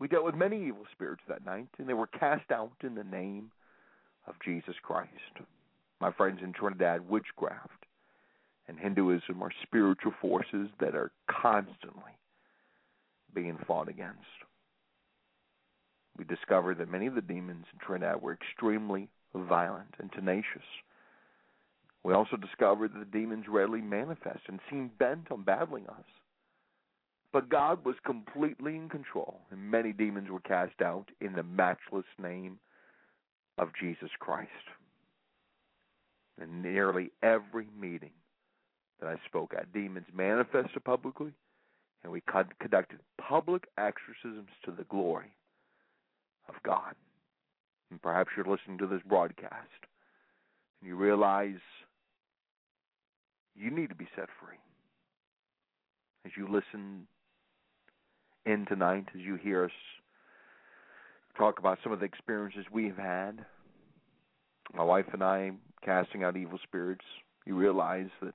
We 0.00 0.08
dealt 0.08 0.24
with 0.24 0.34
many 0.34 0.66
evil 0.66 0.84
spirits 0.92 1.22
that 1.28 1.46
night, 1.46 1.68
and 1.78 1.88
they 1.88 1.94
were 1.94 2.08
cast 2.08 2.50
out 2.50 2.72
in 2.82 2.96
the 2.96 3.04
name 3.04 3.52
of 4.26 4.34
Jesus 4.44 4.74
Christ. 4.82 5.10
My 6.00 6.10
friends 6.10 6.40
in 6.42 6.52
Trinidad, 6.52 7.08
witchcraft 7.08 7.84
and 8.70 8.78
Hinduism 8.78 9.42
are 9.42 9.50
spiritual 9.62 10.14
forces 10.20 10.68
that 10.78 10.94
are 10.94 11.10
constantly 11.28 12.12
being 13.34 13.58
fought 13.66 13.88
against. 13.88 14.18
We 16.18 16.24
discovered 16.24 16.78
that 16.78 16.90
many 16.90 17.06
of 17.06 17.14
the 17.14 17.20
demons 17.20 17.66
in 17.72 17.78
Trinidad 17.78 18.20
were 18.20 18.32
extremely 18.32 19.08
violent 19.34 19.94
and 19.98 20.12
tenacious. 20.12 20.62
We 22.02 22.14
also 22.14 22.36
discovered 22.36 22.92
that 22.94 22.98
the 22.98 23.18
demons 23.18 23.46
readily 23.48 23.80
manifest 23.80 24.40
and 24.48 24.60
seem 24.70 24.90
bent 24.98 25.30
on 25.30 25.42
battling 25.42 25.86
us. 25.88 26.04
But 27.32 27.48
God 27.48 27.84
was 27.84 27.94
completely 28.04 28.74
in 28.74 28.88
control, 28.88 29.40
and 29.50 29.70
many 29.70 29.92
demons 29.92 30.30
were 30.30 30.40
cast 30.40 30.82
out 30.82 31.06
in 31.20 31.34
the 31.34 31.42
matchless 31.42 32.06
name 32.18 32.58
of 33.58 33.68
Jesus 33.80 34.10
Christ. 34.18 34.50
In 36.42 36.62
nearly 36.62 37.12
every 37.22 37.68
meeting 37.78 38.12
that 38.98 39.08
I 39.08 39.16
spoke 39.26 39.52
at, 39.56 39.72
demons 39.72 40.06
manifested 40.12 40.82
publicly, 40.84 41.32
and 42.02 42.10
we 42.10 42.22
conducted 42.58 43.00
public 43.18 43.64
exorcisms 43.78 44.48
to 44.64 44.72
the 44.72 44.84
glory 44.84 45.32
of 46.54 46.62
God. 46.62 46.94
And 47.90 48.00
perhaps 48.00 48.30
you're 48.36 48.46
listening 48.46 48.78
to 48.78 48.86
this 48.86 49.02
broadcast 49.06 49.54
and 50.80 50.88
you 50.88 50.96
realize 50.96 51.60
you 53.54 53.70
need 53.70 53.88
to 53.88 53.94
be 53.94 54.08
set 54.16 54.28
free. 54.40 54.58
As 56.24 56.32
you 56.36 56.46
listen 56.46 57.06
in 58.46 58.66
tonight, 58.66 59.06
as 59.14 59.20
you 59.20 59.36
hear 59.36 59.64
us 59.64 59.70
talk 61.36 61.58
about 61.58 61.78
some 61.82 61.92
of 61.92 62.00
the 62.00 62.04
experiences 62.04 62.66
we've 62.70 62.96
had, 62.96 63.44
my 64.74 64.84
wife 64.84 65.06
and 65.12 65.22
I 65.22 65.52
casting 65.84 66.22
out 66.22 66.36
evil 66.36 66.58
spirits, 66.62 67.04
you 67.46 67.56
realize 67.56 68.08
that 68.22 68.34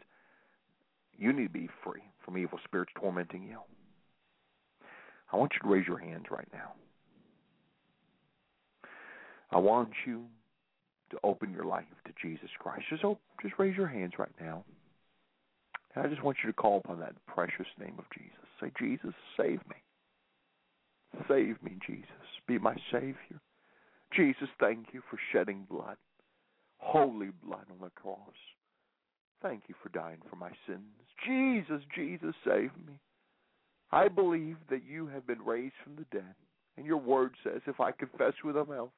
you 1.18 1.32
need 1.32 1.44
to 1.44 1.50
be 1.50 1.70
free 1.84 2.04
from 2.24 2.38
evil 2.38 2.60
spirits 2.64 2.92
tormenting 3.00 3.44
you. 3.44 3.60
I 5.32 5.38
want 5.38 5.54
you 5.54 5.60
to 5.60 5.74
raise 5.74 5.88
your 5.88 5.98
hands 5.98 6.26
right 6.30 6.48
now. 6.54 6.74
I 9.52 9.58
want 9.58 9.90
you 10.06 10.26
to 11.12 11.18
open 11.24 11.54
your 11.54 11.66
life 11.66 11.86
to 12.06 12.14
Jesus 12.22 12.50
Christ. 12.60 12.84
Just 12.90 13.04
just 13.42 13.54
raise 13.58 13.78
your 13.78 13.88
hands 13.88 14.14
right 14.18 14.32
now. 14.40 14.64
And 15.94 16.06
I 16.06 16.10
just 16.10 16.24
want 16.24 16.38
you 16.44 16.52
to 16.52 16.56
call 16.56 16.78
upon 16.78 17.00
that 17.00 17.14
precious 17.28 17.68
name 17.80 17.96
of 17.98 18.06
Jesus. 18.18 18.32
Say, 18.60 18.72
Jesus, 18.80 19.14
save 19.38 19.60
me. 19.70 19.76
Save 21.28 21.62
me, 21.64 21.78
Jesus. 21.86 22.10
Be 22.48 22.58
my 22.58 22.76
Savior. 22.92 23.40
Jesus, 24.14 24.50
thank 24.60 24.88
you 24.94 25.02
for 25.10 25.18
shedding 25.32 25.66
blood, 25.70 25.98
holy 26.78 27.30
blood 27.44 27.66
on 27.72 27.78
the 27.82 27.90
cross. 27.92 28.20
Thank 29.42 29.64
you 29.68 29.76
for 29.82 29.90
dying 29.90 30.20
for 30.30 30.36
my 30.36 30.52
sins. 30.68 30.82
Jesus, 31.26 31.82
Jesus, 31.96 32.34
save 32.46 32.72
me. 32.88 33.00
I 33.92 34.08
believe 34.08 34.58
that 34.70 34.84
you 34.90 35.08
have 35.08 35.28
been 35.28 35.42
raised 35.44 35.76
from 35.84 35.96
the 35.96 36.06
dead. 36.12 36.36
And 36.78 36.86
your 36.86 36.98
word 36.98 37.32
says, 37.44 37.62
if 37.68 37.80
I 37.80 37.92
confess 37.92 38.34
with 38.44 38.56
my 38.56 38.64
mouth 38.64 38.90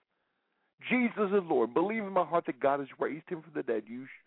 Jesus 0.90 1.32
is 1.32 1.44
Lord. 1.50 1.74
Believe 1.74 2.04
in 2.04 2.13
my 2.13 2.24
heart 2.24 2.46
that 2.46 2.60
God 2.60 2.80
has 2.80 2.90
raised 3.00 3.28
him 3.30 3.42
from 3.42 3.54
the 3.56 3.63
dead. 3.63 3.84
You 3.88 4.06
sh- 4.06 4.24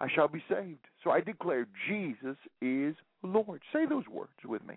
I 0.00 0.08
shall 0.08 0.28
be 0.28 0.42
saved. 0.48 0.86
So 1.04 1.10
I 1.10 1.20
declare 1.20 1.66
Jesus 1.88 2.36
is 2.62 2.94
Lord. 3.22 3.60
Say 3.72 3.86
those 3.86 4.06
words 4.08 4.30
with 4.44 4.66
me. 4.66 4.76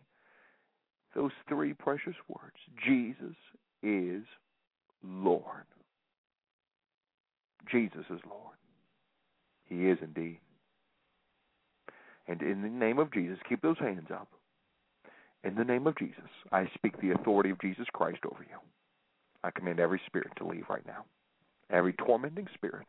Those 1.15 1.31
three 1.47 1.73
precious 1.73 2.15
words. 2.27 2.57
Jesus 2.85 3.35
is 3.83 4.23
Lord. 5.03 5.65
Jesus 7.71 8.05
is 8.09 8.19
Lord. 8.29 8.57
He 9.65 9.87
is 9.87 9.97
indeed. 10.01 10.39
And 12.27 12.41
in 12.41 12.61
the 12.61 12.69
name 12.69 12.99
of 12.99 13.11
Jesus, 13.13 13.37
keep 13.47 13.61
those 13.61 13.79
hands 13.79 14.07
up. 14.11 14.27
In 15.43 15.55
the 15.55 15.63
name 15.63 15.87
of 15.87 15.97
Jesus, 15.97 16.29
I 16.51 16.69
speak 16.73 16.99
the 17.01 17.11
authority 17.11 17.49
of 17.49 17.59
Jesus 17.59 17.85
Christ 17.93 18.19
over 18.25 18.43
you. 18.49 18.57
I 19.43 19.51
command 19.51 19.79
every 19.79 20.01
spirit 20.05 20.31
to 20.37 20.47
leave 20.47 20.65
right 20.69 20.85
now. 20.85 21.05
Every 21.69 21.93
tormenting 21.93 22.47
spirit, 22.53 22.87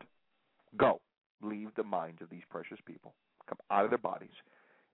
go. 0.77 1.01
Leave 1.41 1.69
the 1.75 1.83
minds 1.83 2.21
of 2.21 2.29
these 2.29 2.43
precious 2.49 2.77
people. 2.85 3.13
Come 3.47 3.57
out 3.69 3.83
of 3.83 3.91
their 3.91 3.97
bodies. 3.97 4.29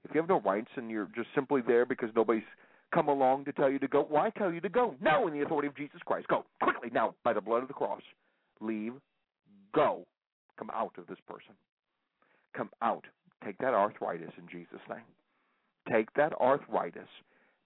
If 0.04 0.14
you 0.14 0.22
have 0.22 0.30
no 0.30 0.42
rights 0.42 0.70
and 0.76 0.90
you're 0.90 1.10
just 1.16 1.30
simply 1.36 1.62
there 1.66 1.86
because 1.86 2.10
nobody's 2.16 2.44
come 2.94 3.08
along 3.08 3.46
to 3.46 3.54
tell 3.54 3.70
you 3.70 3.80
to 3.80 3.88
go, 3.88 4.06
why 4.10 4.24
well, 4.24 4.32
tell 4.38 4.52
you 4.52 4.62
to 4.62 4.70
go? 4.70 4.96
No, 5.02 5.28
in 5.28 5.34
the 5.34 5.42
authority 5.42 5.68
of 5.68 5.76
Jesus 5.76 6.00
Christ. 6.06 6.28
Go 6.28 6.46
quickly 6.62 6.90
now 6.92 7.16
by 7.24 7.34
the 7.34 7.42
blood 7.42 7.62
of 7.62 7.68
the 7.68 7.74
cross. 7.74 8.02
Leave. 8.60 8.94
Go. 9.74 10.06
Come 10.58 10.70
out 10.74 10.94
of 10.98 11.08
this 11.08 11.20
person. 11.28 11.54
Come 12.56 12.70
out. 12.82 13.06
Take 13.46 13.58
that 13.60 13.74
arthritis 13.74 14.32
in 14.38 14.48
Jesus' 14.52 14.82
name. 14.90 15.00
Take 15.92 16.14
that 16.16 16.34
arthritis. 16.34 17.08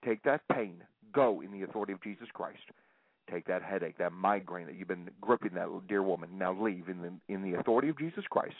Take 0.05 0.21
that 0.23 0.41
pain. 0.51 0.83
Go 1.13 1.41
in 1.41 1.51
the 1.51 1.63
authority 1.63 1.93
of 1.93 2.03
Jesus 2.03 2.27
Christ. 2.33 2.63
Take 3.31 3.45
that 3.47 3.63
headache, 3.63 3.97
that 3.97 4.11
migraine 4.11 4.67
that 4.67 4.75
you've 4.75 4.87
been 4.87 5.09
gripping 5.19 5.53
that 5.55 5.67
dear 5.87 6.03
woman. 6.03 6.29
Now 6.37 6.53
leave 6.53 6.89
in 6.89 7.01
the 7.01 7.33
in 7.33 7.41
the 7.41 7.57
authority 7.59 7.89
of 7.89 7.97
Jesus 7.97 8.23
Christ. 8.29 8.55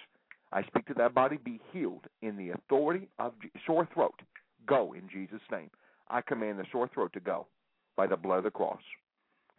I 0.51 0.63
speak 0.63 0.85
to 0.87 0.93
that 0.95 1.13
body, 1.13 1.37
be 1.37 1.59
healed 1.71 2.05
in 2.21 2.37
the 2.37 2.51
authority 2.51 3.07
of 3.19 3.33
sore 3.65 3.87
throat. 3.93 4.19
Go 4.65 4.93
in 4.93 5.09
Jesus' 5.11 5.41
name. 5.51 5.69
I 6.09 6.21
command 6.21 6.59
the 6.59 6.65
sore 6.71 6.87
throat 6.87 7.13
to 7.13 7.19
go 7.19 7.47
by 7.95 8.07
the 8.07 8.15
blood 8.15 8.39
of 8.39 8.43
the 8.45 8.51
cross. 8.51 8.81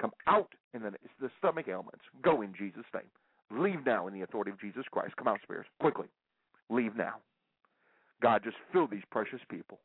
Come 0.00 0.12
out 0.26 0.52
in 0.74 0.82
the, 0.82 0.92
the 1.20 1.30
stomach 1.38 1.66
ailments. 1.68 2.02
Go 2.22 2.42
in 2.42 2.54
Jesus' 2.56 2.84
name. 2.94 3.62
Leave 3.62 3.84
now 3.84 4.06
in 4.06 4.14
the 4.14 4.22
authority 4.22 4.50
of 4.50 4.60
Jesus 4.60 4.84
Christ. 4.90 5.16
Come 5.16 5.28
out, 5.28 5.40
spirits, 5.42 5.68
quickly. 5.80 6.08
Leave 6.68 6.96
now. 6.96 7.14
God, 8.22 8.42
just 8.42 8.56
fill 8.72 8.86
these 8.86 9.02
precious 9.10 9.40
people 9.48 9.78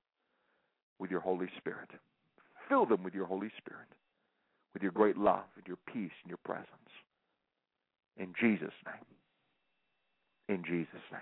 with 1.00 1.12
your 1.12 1.20
Holy 1.20 1.48
Spirit. 1.58 1.90
Fill 2.70 2.86
them 2.86 3.04
with 3.04 3.14
your 3.14 3.26
Holy 3.26 3.52
Spirit. 3.58 3.88
With 4.74 4.84
your 4.84 4.92
great 4.92 5.18
love 5.18 5.46
and 5.56 5.68
your 5.68 5.78
peace 5.88 6.12
and 6.24 6.30
your 6.30 6.40
presence. 6.44 6.68
In 8.18 8.34
Jesus' 8.40 8.74
name. 8.86 9.06
In 10.50 10.64
Jesus' 10.64 11.02
name. 11.12 11.22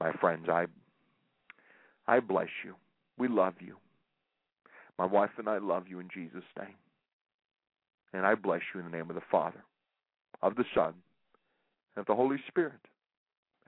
My 0.00 0.12
friends, 0.20 0.48
I 0.48 0.66
I 2.06 2.20
bless 2.20 2.48
you. 2.64 2.74
We 3.18 3.28
love 3.28 3.54
you. 3.60 3.76
My 4.98 5.06
wife 5.06 5.30
and 5.38 5.48
I 5.48 5.58
love 5.58 5.84
you 5.88 6.00
in 6.00 6.08
Jesus' 6.12 6.42
name. 6.58 6.74
And 8.12 8.26
I 8.26 8.34
bless 8.34 8.60
you 8.74 8.80
in 8.80 8.90
the 8.90 8.96
name 8.96 9.08
of 9.10 9.16
the 9.16 9.22
Father, 9.30 9.64
of 10.42 10.56
the 10.56 10.64
Son, 10.74 10.94
and 11.96 12.02
of 12.02 12.06
the 12.06 12.14
Holy 12.14 12.38
Spirit. 12.48 12.80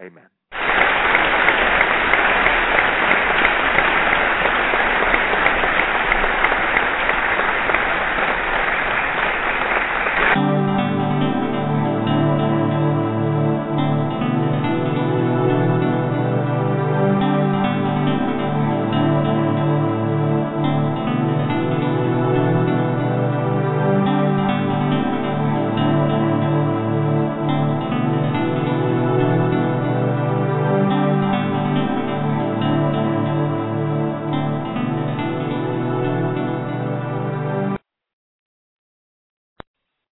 Amen. 0.00 0.28